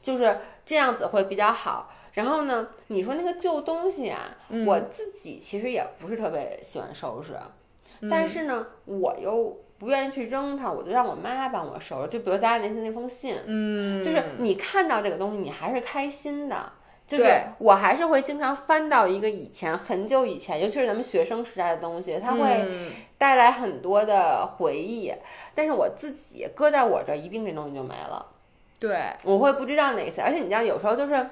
[0.00, 1.90] 就是这样子会比较好。
[2.18, 7.38] 然后呢，你说那个旧东西啊，嗯我自己其实也不是特别喜欢收拾，
[8.00, 12.08] 嗯但是呢，我又不愿意去扔它，我就让我妈帮我收拾。
[12.08, 16.72] 就比如咱俩那天那封信，嗯，就是你看到这个东西，你还是开心的。
[17.06, 17.24] 就是
[17.58, 25.10] 我还是会经常翻到一个以前很久以前，尤其是咱们学生时代的东西，它会嗯带来很多的回忆。
[25.54, 28.26] 但是我自己搁在我这儿，一定这东西就没了，
[28.78, 30.20] 对，我会不知道哪次。
[30.20, 31.26] 而且你知道，有时候就是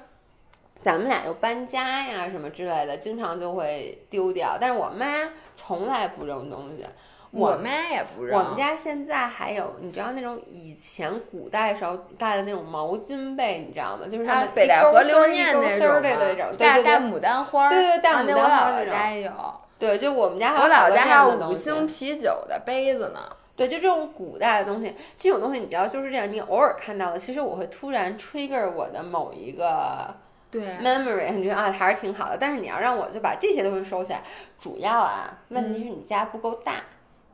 [0.81, 4.57] 咱们俩又搬家呀什么之类的，经常就会丢掉。
[4.61, 6.85] 但是我妈从来不扔东西。
[7.33, 8.39] 我我妈也不扔。
[8.39, 14.07] 我们家现在还有，你知道那种以前古代时候带的那种毛巾被，你知道吗？
[14.11, 19.33] 就是他啊们，北戴河留念那种种的那种，对大大对对牡丹花儿，对对大啊那我牡丹花儿姥姥那家也有，
[19.79, 23.21] 对，就我们家还我有好多这姥姥家还有五星啤酒的杯子呢。
[23.55, 30.15] 对，就这种古代的东西，这种东西你知道就是这样，你偶尔看到了，其实我会突然 trigger 我的某一个
[30.51, 32.39] 对 memory，你觉得啊还是挺好的。
[32.39, 34.23] 但是你要让我就把这些东西收起来，
[34.59, 36.75] 主要啊，问题是你家不够大。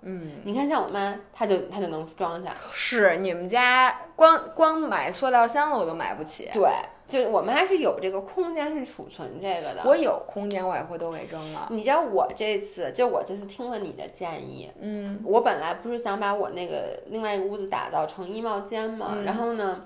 [0.05, 2.51] 嗯，你看像我妈，她就她就能装下。
[2.75, 6.51] 是你们家光光买塑料箱子我都买不起。
[6.53, 6.69] 对，
[7.07, 9.83] 就我们还是有这个空间去储存这个的。
[9.85, 11.69] 我有空间，我也会都给扔了。
[11.71, 19.85] 你知道我这次，就我这次听了你的建议，嗯我本来不是想把我那个另外一个屋子打造成衣帽间嘛，嗯然后呢，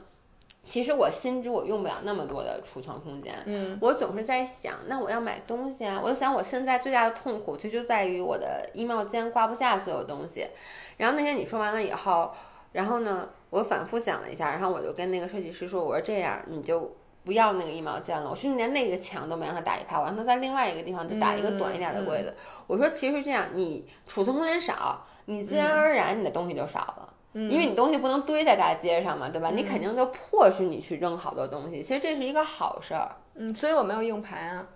[0.67, 3.33] 其实我心知我用不了那么多的储存空间。
[3.47, 6.01] 嗯我总是在想，那我要买东西啊！
[6.03, 10.47] 我就想，我现在最大的痛苦其实就在于我的衣帽间挂不下所有东西。
[10.97, 12.33] 然后那天你说完了以后，
[12.73, 16.95] 然后呢，我反复想了一下，然后我就跟那个设计师说，我说这样你就
[17.25, 22.35] 不要那个衣帽间了，我甚至连那个墙都没让他打一排，我让他在另外一个地方就打一个短一点的柜子。
[22.67, 26.97] 我说其实是这样，你储存空间少，你自然而然你的东西就少了。
[27.01, 27.06] 嗯
[27.51, 29.51] 因为你东西不能堆在大街上嘛，对吧？
[29.51, 33.15] 你肯定就迫使你去扔好多东西，其实这是一个好事儿。
[33.35, 34.67] 嗯，所以我没有硬盘啊。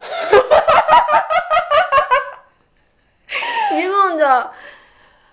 [3.72, 4.24] 一共就，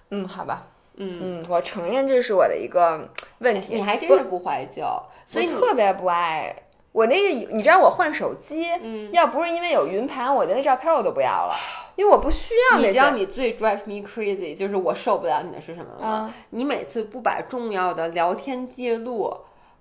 [0.10, 3.08] 嗯，好吧，嗯，嗯，我承认这是我的一个
[3.40, 3.76] 问题。
[3.76, 4.84] 你还真是不怀旧，
[5.28, 6.56] 所以特别不爱
[6.92, 11.56] 我那个，你知道我换手机，嗯，要不是因为有云盘，我的那照片我都不要了，
[11.96, 12.88] 因为我不需要那。
[12.88, 16.08] 你知道你最 drive me crazy 就是我受不了你的是什么吗？
[16.08, 19.32] 啊你每次不把重要的聊天记录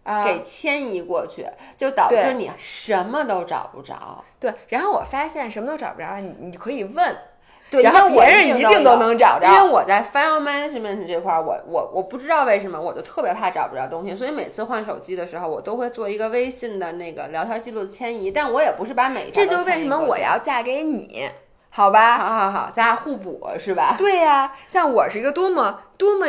[0.03, 1.47] 啊，给迁移过去，
[1.77, 4.25] 就导致你什么都找不着。
[4.39, 7.17] 对，然后我发现什么都找不着，你你可以问，
[7.71, 9.47] 对，然后别人一定都能找着。
[9.47, 21.29] 因为我在 file management 这块儿，我我我不知道为什么，我就特别怕找不着东西，所以每次换手机的时候，我都会做一个微信的那个聊天记录的迁移，但我也不是把每一条这就是为什么我要嫁给你，
[21.71, 22.17] 好吧？
[22.17, 23.95] 好好好，咱俩互补是吧？
[23.99, 26.27] 对呀、像我是一个多么多么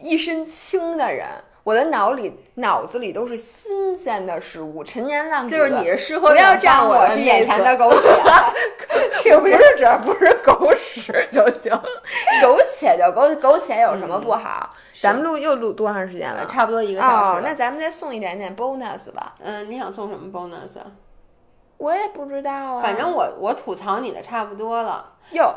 [0.00, 1.26] 一身轻的人，
[1.64, 5.48] 我的脑里脑子里都是新鲜的事物，陈年烂谷。
[5.50, 8.22] 就是你是诗和不要占我眼前的苟且。
[9.24, 11.72] 这不是只要不是狗屎就行，
[12.42, 14.68] 苟且就苟苟且有什么不好？
[15.00, 16.46] 咱们录又录多长时间了？
[16.46, 17.48] 差不多一个小哦时，了。
[17.48, 19.34] 那咱们再送一点点 bonus 吧。
[19.42, 20.78] 嗯，你想送什么 bonus？
[20.78, 20.86] 啊
[21.76, 25.12] 我也不知道啊，反正我我吐槽你的差不多了。
[25.32, 25.52] 哟，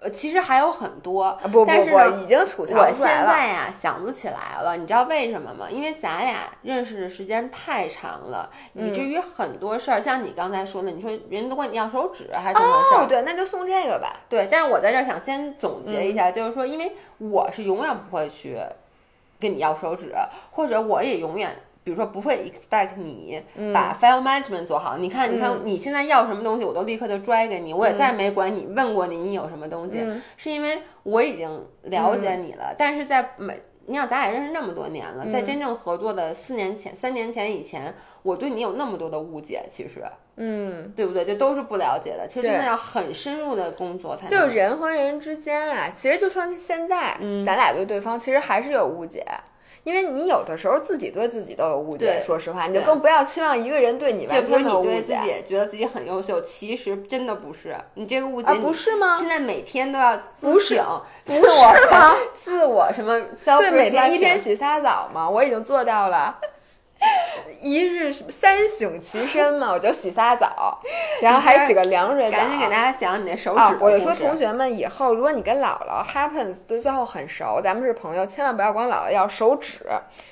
[0.00, 3.06] 呃，其实还有很多，啊不不不，但是呢已经吐槽我现。
[3.06, 5.66] 在呀想不起来了，你知道为什么吗？
[5.70, 13.04] 因为咱俩认识的时间太长了，以嗯至于很多事儿，像你刚才说的，你说人都管你要手指还是怎么回事儿？
[13.04, 14.20] 哦，对，那就送这个吧。
[14.28, 18.56] 对，但是我在这儿想先总结一嗯下，就是说，因为我是永远不会去
[19.38, 20.14] 跟你要手指，
[20.52, 21.54] 或者我也永远。
[21.82, 32.74] 比如说不会 expect 你把 file management 做好，你看，你看嗯你现在要什么东西，我都立刻就拽给你，我也再没管你问过你你有什么东西，嗯是因为我已经了解你了。
[32.76, 40.04] 但是在每你想咱俩认识那么多年了，在真正合作的四年前、三年前以前，我对你有那么多的误解，其实
[40.36, 41.24] 嗯，对不对？
[41.24, 42.26] 就都是不了解的。
[42.28, 44.30] 其实真的要很深入的工作才能。
[44.30, 49.26] 就是人和人之间啊，其实就说现在，嗯咱俩对对方其实还是有误解。
[49.84, 57.74] 因为你有的时候自己对自己都有误解，说实话，你就更不要期望一个人对你完全没有误你对自解己觉得自己很优秀，其实真的不是。
[57.94, 59.16] 你这个误解不是吗？
[59.18, 60.84] 现在每天都要自省、
[61.24, 62.16] 自我？
[62.34, 63.20] 自我什么
[63.58, 66.38] 对，每天一天洗仨澡嘛，我已经做到了。
[67.60, 70.80] 一日三省其身嘛， 我就洗仨澡，
[71.22, 72.38] 然后还洗个凉水澡。
[72.38, 73.76] 赶紧给大家讲你那手指、啊！
[73.80, 79.78] 我就说同学们，以后如果你跟姥姥 happens 对最后很熟，咱们是朋友，千万不要管姥姥要手指。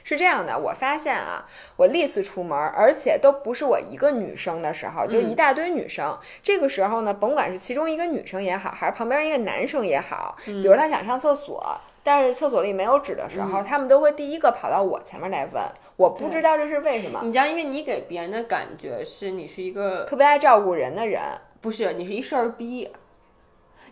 [0.04, 1.44] 是这样的，我发现啊，
[1.76, 6.18] 我历次出门，而且都不是我一个女生的时候，就一大堆女生。
[6.42, 11.80] 这个时候呢，甭管是其中一个女生也好，还是旁边一个男生也好，比如他想上厕所。
[12.10, 15.62] 但是厕所里没有纸的时候，他们都会第一个跑到我前面来问，
[15.96, 17.20] 我不知道这是为什么。
[17.22, 21.20] 你知道，因为你给别人的感觉是你是一个特别爱照顾人的人，
[21.60, 22.90] 不是你是一事儿逼。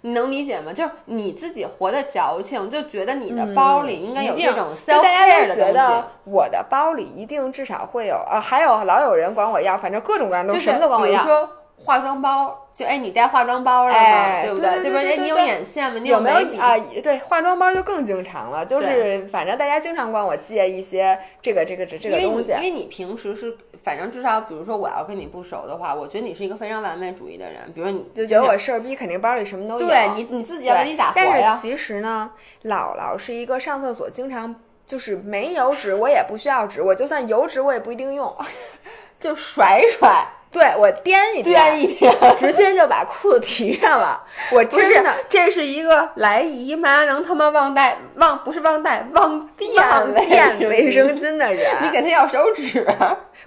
[0.00, 0.72] 你能理解吗？
[0.72, 6.08] 就是你自己活得矫情，就觉得你的包里应该有这种就 self 大 care 家都觉的东西得。
[6.24, 11.22] 我的包里一定至少会有，啊，还有老有人管我要，反正各种各样的东西，什么都管我要。
[11.22, 13.98] 比如说化妆包，就哎，你带化妆包了吗？
[13.98, 16.00] 哎不对对这不是哎，你有对对对眼线吗？
[16.02, 16.76] 你有没有啊？
[17.02, 22.74] 对，化妆包就更经常了，就是反正大家经常管我借一些这个这个这这个东西因为你因。
[22.74, 27.60] 为你平时是，反正至少比如说我要跟你不熟的话，我觉得你是一个非常完美主义的人。
[27.74, 29.86] 比如说你就觉得我事儿逼，肯定包里什么都有。
[29.86, 31.60] 对你你自己要给你咋活但是？
[31.60, 32.30] 其实呢，
[32.64, 34.54] 姥姥是一个上厕所经常
[34.86, 38.34] 就是没有纸，我也不需要纸，我就算有纸我也不一定用。
[39.18, 40.26] 就甩甩，
[40.58, 44.22] 对我颠一颠一颠， 直接就把裤子提上了。
[44.52, 52.86] 我真的，这是一个来姨妈能他妈忘带忘不是忘带忘垫 忘垫卫卫生巾的人，你给他要手纸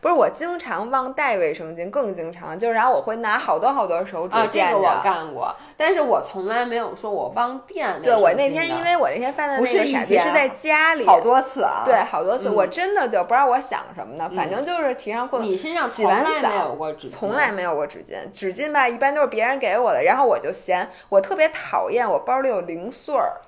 [0.02, 4.80] 不是我经常忘带卫生巾，更经常就是然后我会拿好多好多手指啊，这垫着。
[4.80, 15.44] 个我干过，但是我从来没有说我忘垫卫对我那天因为我那天犯的不那个是一天傻逼是在家里，好多次啊，对，好多次，嗯我真的就不知道我想什么呢，反正就是提上裤子。
[15.44, 23.42] 你身上洗完从来没有过纸巾，从来没有过纸巾，纸巾吧一般都是别人给我的，然后我就嫌我特别讨厌我包里有零碎儿，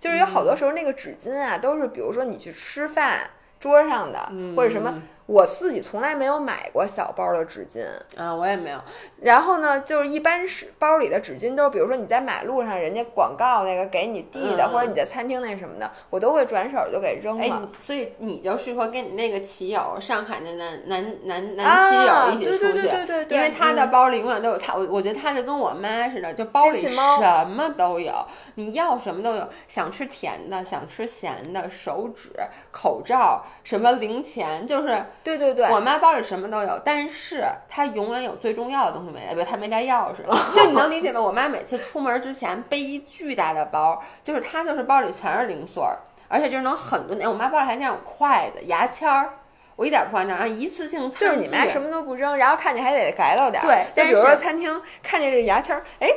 [0.00, 4.94] 就是有好多时候那个纸巾啊都是比如说你去吃饭桌上的、或者什么，
[5.26, 7.84] 我自己从来没有买过小包的纸巾，
[8.16, 8.78] 啊，我也没有，
[9.20, 17.60] 然后呢，就是一般是包里的纸巾都是，比如说你在马路上人家广告那个给你递的，嗯或者你在餐厅那什么的，我都会转手就给扔哎，了。
[17.60, 23.90] 你所以你就适合跟你那个骑友，上海的男男男男啊骑友一起对对出去，对对对对因为他的嗯。
[23.90, 28.12] 包里永远都有他，我我觉得他就跟我妈似的，就包里什么都有，
[28.56, 32.30] 你要什么都有，想吃甜的，想吃咸的，手纸、
[32.70, 40.22] 口罩，什么零钱，就是对对对，我妈包里什么都有，但是她永远有最重要的东西没带，不，她没带钥匙。
[40.54, 41.20] 就你能理解吗？
[41.20, 45.98] 我妈每次出门之前背一巨大的包，就是她就是包里全是零碎儿，
[46.28, 47.28] 而且就是能很多。
[47.28, 49.30] 我妈包里还那种筷子、牙签儿，
[49.74, 53.66] 我一点不夸张，然后一次性就是你妈什么都不扔，然后看见还得改到点儿。
[53.66, 56.08] 对就比如说餐厅看见这牙签儿，哎，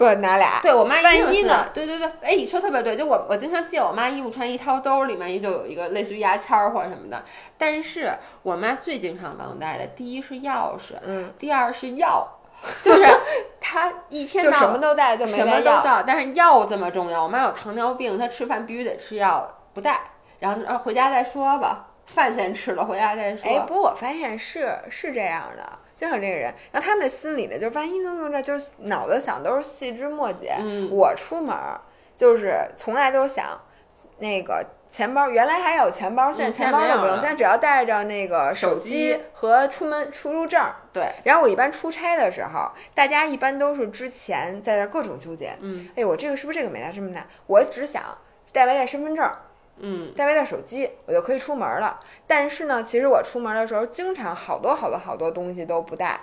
[0.00, 0.60] 不拿俩。
[0.62, 1.66] 对我妈万一呢？
[1.74, 7.22] 对对对，哎，你说特别对，就我我经常借我妈衣服穿，一掏兜儿里面就有一个类似于牙签儿或者什么的。
[7.58, 8.10] 但是
[8.42, 12.26] 我妈最经常忘带的，第一是钥匙，嗯，第二是药，
[12.82, 13.06] 就是
[13.60, 15.58] 她一天就到什么都带，就没什么。
[15.58, 17.22] 都带，但是药这么重要。
[17.24, 20.00] 我妈有糖尿病，她吃饭必须得吃药，不带，
[20.38, 23.46] 然后呃回家再说吧，饭先吃了，回家再说。
[23.46, 30.54] 哎，不过我发现是是这样的，就是这个人，然后他们心里呢，就是万一能用这，就是脑子想都是细枝末节。
[30.58, 31.78] 嗯我出门儿
[32.16, 33.60] 就是从来都想
[34.18, 40.74] 那个钱包，原来还有钱包，现在嗯钱包都不用，现在只要带着那个手手机和出门出入证儿。
[40.90, 47.26] 对，然后我一般出差的时候，大家一般都是之前在这儿各种纠结，嗯，哎，我这个是不是这个没带，这么带？
[47.46, 48.02] 我只想
[48.52, 49.36] 带没带身份证儿，
[49.80, 51.98] 嗯，带没带手机，我就可以出门了。
[52.26, 56.20] 但是呢，其实我出门的时候，经常好多好多好多东西都不带。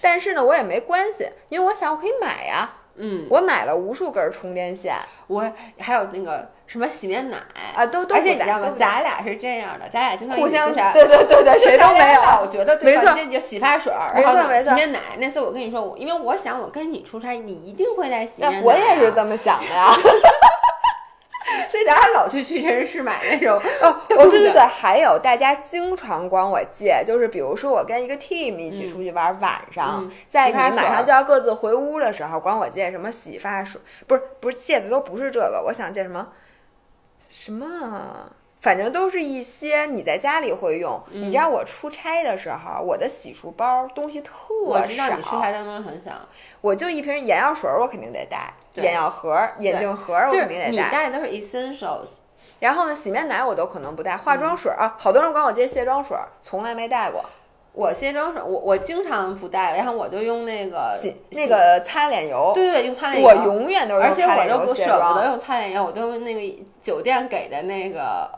[0.00, 2.70] 但是呢，我也没关系，因为我想我可以买呀。
[3.02, 4.94] 嗯，我买了无数根充电线
[5.26, 7.38] 我还有那个什么洗面奶
[7.74, 8.74] 啊，都都而且你知道吗？
[8.78, 12.20] 咱俩是这样的，咱俩经常互相一起出差对对对对，谁都没有。
[12.42, 14.98] 我觉得对没错吧这就洗发水儿，没错然后呢没错洗面奶。
[15.18, 18.62] 那次我跟你说，我因为我想我跟你出差，你一定会带洗面奶、啊。
[18.64, 19.94] 我也是这么想的呀。
[21.68, 23.56] 所以咱俩老去屈臣氏买那种。
[23.82, 36.28] 哦，对哦，对对对，还有大家经常管我借，就是比如说我跟一个 team 一起出去玩，晚上、嗯在你马上就要各自回屋的时候，管我借什么洗发水，不是不是借的都不是这个，我想借什么
[37.28, 38.30] 什么。
[38.60, 41.02] 反正都是一些你在家里会用。
[41.10, 44.34] 嗯你知道我出差的时候，我的洗漱包东西特
[44.66, 46.10] 我知道你出少，差的东西很少，
[46.60, 52.08] 我就一瓶眼药水，我肯定得带，对眼药盒、眼镜盒我肯定得带你带的都是 essentials。
[52.60, 57.24] 然后呢，洗面奶我都可能不带，化嗯妆水、啊，好多人管我借卸妆水，从来没带过。
[57.72, 63.28] 我卸妆水，我我经常不带，然后我就用那个洗那个擦脸油，对对，用擦脸油。
[63.28, 65.14] 我永远都是而且我用擦脸都不舍不。
[65.14, 68.30] 得用擦脸油，我都用那个酒店给的那个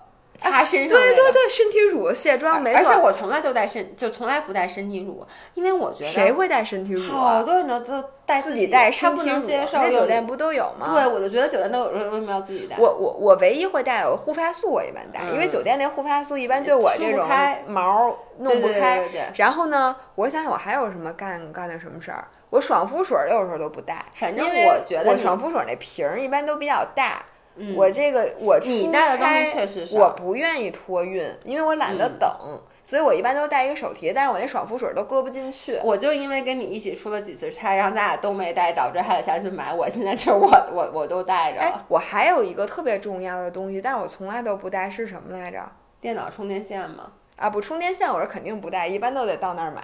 [0.50, 2.78] 擦身上、对那个对对，身体乳卸妆没错。
[2.78, 5.24] 而且我从来都带身，就从来不带身体乳，
[5.54, 7.42] 因为我觉得谁会带身体乳好啊？
[7.42, 10.90] 多人都都带自己带他不身体乳，能接受那酒店不都有吗？
[10.92, 12.76] 对，我就觉得酒店都有，为什么要自己带？
[12.78, 17.26] 我我我唯一会带有护发素，我一般带，因为嗯酒店那护发素一般对我梳这种
[17.66, 18.98] 毛弄不对对开。
[18.98, 22.26] 对对对然后呢，我想想我还有什么干干的什么事儿？
[22.50, 27.24] 我爽肤水有时候都不带，反正我觉得我爽肤水那瓶儿一般都比较大。
[27.56, 35.78] 嗯我这个我出你带的东西差确实是我不愿意托运，因为我懒得嗯等，所以我一般都带一个手提，但是我那爽肤水都搁不进去。
[35.84, 39.72] 我就因为跟你一起出了几次差，然后咱俩都没带，导致还得下去买。
[39.72, 45.60] 我现在就是我我我都带着哎，，我还有一个特别重要的东西，但是我从来都不带，是什么来着？
[46.00, 49.82] 电脑充电线吗，啊，不，充电线我是肯定不带，一般都得到那儿买。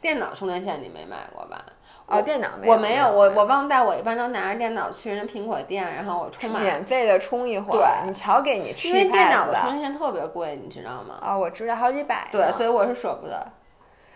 [0.00, 1.64] 电脑充电线你没买过吧？
[2.06, 6.62] 哦，电脑没有，我没有，我我忘带，我一般都拿着电脑去人家苹果店，然后我充满。
[6.62, 7.78] 免费的充一会儿。
[7.78, 11.18] 对，你瞧给你吃因为电脑的充电线特别贵，你知道吗？
[11.20, 12.28] 哦，我知道，好几百。
[12.30, 13.44] 对，所以我是舍不得。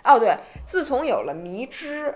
[0.04, 2.14] 哦，对，自从有了迷之。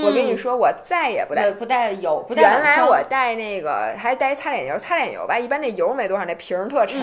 [0.00, 6.98] 我跟你说，我再也不带不带油，不带原来我带那个还带擦脸油，擦脸油吧，一般那油没多少，那瓶儿特沉，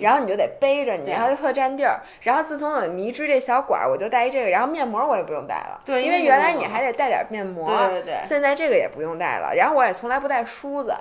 [0.00, 2.00] 然后你就得背着你，然后就特占地儿。
[2.22, 9.54] 然后自从有迷之这小管儿，我就带一这个，然后面膜我也不用带了，对，因为原来你还得带点面膜，对对对，现在这个也不用带了。
[9.56, 10.94] 然后我也从来不带梳子，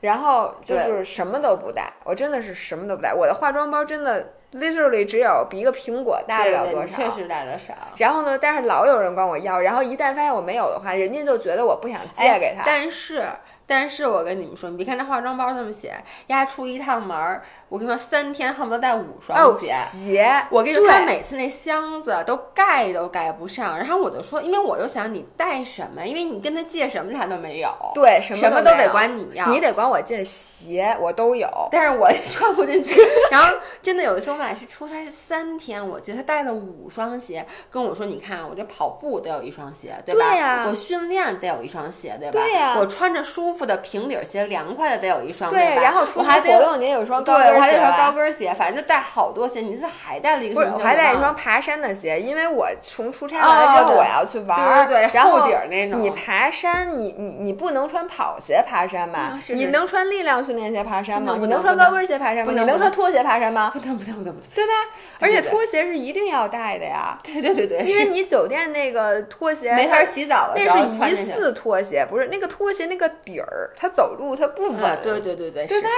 [0.00, 3.14] 然后就是什么都不带，我真的是什么都不带。
[3.14, 4.34] 我的化妆包真的。
[4.52, 7.74] Literally 只有比一个苹果大不了多少，确实大的少。
[7.96, 12.62] 然后呢，但是老有人管我要，然后一旦发现我没有的话，人家就觉得我不想借给他。
[12.64, 13.24] 但是。
[13.70, 15.94] 但是我跟你们说，你别看他化妆包这么写，
[16.26, 19.72] 丫出一趟门儿，我跟你说，三天恨不得带五双鞋。
[19.92, 23.78] 鞋，我跟你说，他每次那箱子都盖都盖不上。
[23.78, 26.04] 然后我就说，因为我就想你带什么？
[26.04, 27.72] 因为你跟他借什么他都没有。
[27.94, 33.00] 对，什么什么都得管你要，你得管我借鞋，我都有，但是我 穿不进去。
[33.30, 40.28] 然后真的有一次我们俩去出差三天，我记得他带了五双鞋，跟我说，你看我这跑步得有一双鞋，对吧？
[40.28, 40.64] 对呀。
[40.66, 42.40] 我训练得有一双鞋，对吧？
[42.40, 42.76] 对呀。
[42.76, 43.59] 我穿着舒服。
[43.64, 45.82] 的平底鞋，凉快的得有一双，对吧？
[45.82, 49.60] 然后我还得你有一双高跟鞋，我还得双高跟鞋，反正就带好多鞋。
[49.60, 50.68] 你这还带了一个不是？
[50.72, 56.00] 我还带一双爬山的鞋，因为我从出差回来之后我要去玩，对对对，然后底儿那种。
[56.00, 59.38] 你爬山，你你你不能穿跑鞋爬山吧？
[59.48, 61.36] 你能穿力量训练鞋爬山吗？
[61.38, 62.52] 你能穿高跟鞋爬山吗？
[62.52, 63.70] 你能穿拖鞋爬山吗？
[63.72, 64.72] 不能不能不能不能，对吧？
[65.20, 67.18] 而且拖鞋是一定要带的呀。
[67.24, 74.98] 对对对对，因为你酒店那个拖鞋没法洗澡了，那是疑似拖鞋，不是那个拖鞋那个底儿，它走路它不稳。
[75.02, 75.88] 对对对对，对吧？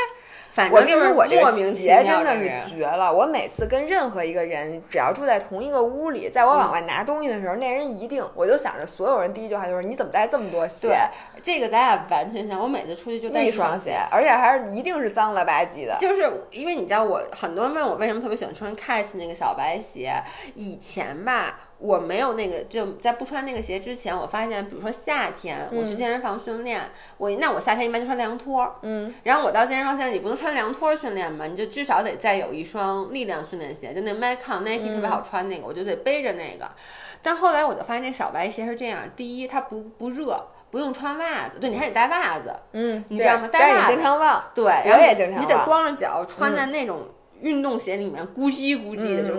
[0.53, 3.11] 反正我跟你说，我这个鞋真的是绝了。
[3.11, 10.89] 我每次跟任何一个人，只要住在同一个屋里，在我往外拿东西的时候，那人一定，我就想着所有人第一句话就是：你怎么带这么多鞋？
[10.89, 10.99] 对，
[11.43, 12.61] 这个咱俩完全像。
[12.61, 15.97] 我每次出去就带一双鞋，而且还是一定是脏了吧唧的。
[15.99, 20.13] 就是因为你知道，我很多人问我为什么特别喜欢穿 Keds 那个小白鞋。
[20.55, 21.61] 以前吧。
[21.83, 26.81] 我没有那个，就在不穿那个鞋之前，我发现，比如说夏天我去健身房训练，
[27.19, 36.71] 我那我夏天一般就穿凉拖，嗯，然后我到健身房现在你不能穿凉拖训练嘛，你就至少得再有一双力量训练鞋，就那 Metcon Nike 特别好穿那个，我就得背着那个。
[37.21, 43.49] 但后来我就发现这小白鞋是这样，第一它不不热，不用穿袜子，对你还得带袜子，嗯，你知道吗？
[43.49, 47.09] 带袜子经常忘，对，我也经常忘，你得光着脚穿在那种
[47.43, 49.35] 运动鞋里面，咕叽咕叽的就。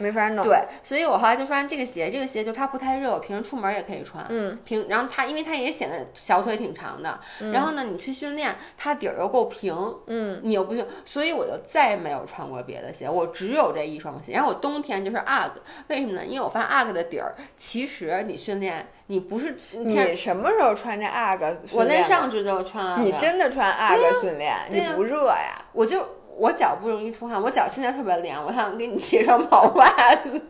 [0.00, 0.44] 没法弄。
[0.44, 4.24] 对，所以我后来就发现这个鞋，这个鞋就它不太热，我平时出门也可以穿。
[4.28, 7.18] 嗯，平，然后它因为它也显得小腿挺长的，
[7.52, 9.74] 然后呢，你去训练，它底儿又够平，
[10.06, 14.34] 嗯，你又不行，所以我就再也没有穿过别的鞋，我只有这一双鞋。
[14.34, 15.50] 然后我冬天就是 UGG，
[15.88, 16.24] 为什么呢？
[16.24, 21.56] 因为我发现 UGG 的底儿，其实你训练，你不是你什么时候穿这 UGG？
[21.72, 25.60] 我那上肢就穿，你真的穿 UGG 训练，你不热呀？
[25.72, 26.17] 我就。
[26.38, 30.40] 我脚不容易出汗，我脚现在特别凉，我想给你借双毛袜子，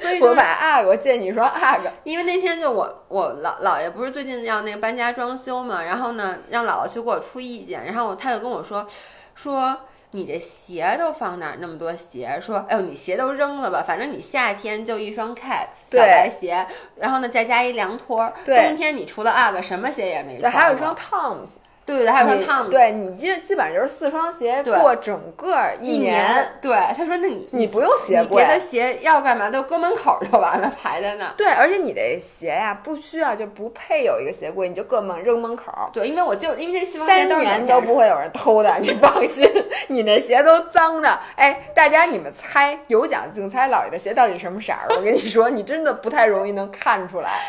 [0.00, 1.90] 所以我买阿哥，我借你一双阿哥。
[2.04, 8.86] 因为那天就我我姥姥爷不是最近要那个搬家装修嘛，然后呢让姥姥去给我出意见，然后他就跟我说
[9.34, 9.76] 说
[10.12, 11.56] 你这鞋都放哪？
[11.58, 12.38] 那么多鞋？
[12.40, 20.50] 说哎呦你鞋都扔了吧，反正你夏天就一双 cat 小白鞋，然后呢再加一凉拖，冬天你除了阿哥什么鞋也没穿。
[20.50, 21.56] 还有一双 Toms。
[21.84, 22.70] 对的，还有双汤姆。
[22.70, 26.52] 对你基基本上就是四双鞋过整个一年。
[26.60, 35.72] 对，他说：“那你你不用鞋柜，别的鞋要干嘛都搁门口就完了，排在那。”对，而且你的鞋呀不需要就不配有一个鞋柜，你就搁门扔门口。
[35.92, 39.48] 对，因为我就因为这西装鞋三年都不会有人偷的，你放心。
[39.88, 44.86] 你那鞋都脏的，哎，大家你们猜，有奖竞猜，老爷的鞋到底什么色儿？
[44.90, 47.40] 我跟你说，你真的不太容易能看出来。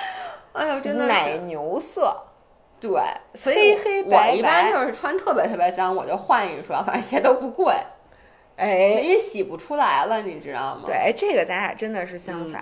[0.53, 2.15] 哎呦，真的奶牛色。
[2.83, 3.01] 对，
[3.33, 7.73] 所以我一般就是穿特别特别脏，我就换一双，反正鞋都不贵，
[8.57, 10.81] 哎，因为洗不出来了，你知道吗？
[10.85, 12.61] 对，这个咱俩真的是相反。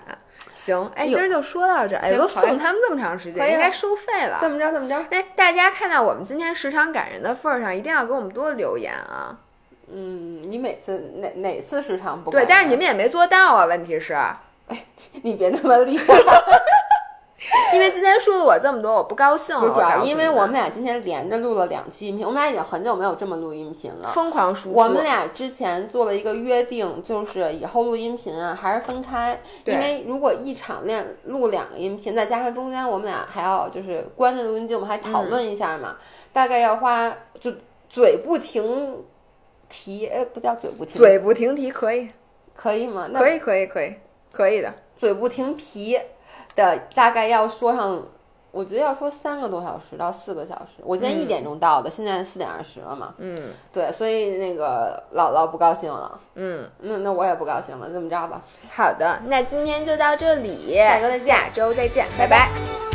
[0.54, 4.38] 行，哎，今儿就说到这儿，哎，都送他们这么长时间，应该收费了。
[4.40, 4.72] 怎么着？
[4.72, 4.96] 怎么着？
[5.10, 9.36] 哎，大家看到我们今天时长感人的份儿上，一定要给我们多留言啊。
[9.92, 12.30] 嗯，你每次哪哪次时长不？
[12.30, 14.16] 对，但是你们也没做到啊，问题是，
[15.24, 16.06] 你别那么厉害。
[17.74, 19.56] 因为今天说了我这么多，我不高兴。
[19.56, 24.78] 了主要因为我们俩今天连着录了两期音频，我们俩已经很久没有这么录音频了，疯狂输出。
[24.78, 35.98] 我们俩之前做了一个约定，就是以后录音频啊还是分开，因为如果一场练录两个音频，再加上中间我们俩还要就是关着录音机，我们还讨论一下嘛，
[36.32, 37.52] 大概要花就
[37.90, 39.04] 嘴不停
[39.68, 42.10] 提，哎，不叫嘴不停，嘴不停提可以，
[42.56, 43.08] 可以吗？
[43.12, 43.96] 那可以可以可以
[44.32, 46.00] 可以的，嘴不停皮。
[46.56, 48.02] 的大概要说上
[48.52, 53.14] 我觉得要说三个多小时到四个小时，我今天一嗯点钟到的，现在四点二十了嘛。
[53.18, 53.34] 嗯。
[53.72, 62.91] 对，所以那个姥姥不高兴了，嗯，那那我也不高兴了，这么着吧，好的，那今天就到这里，下周再见下周再见，拜拜拜拜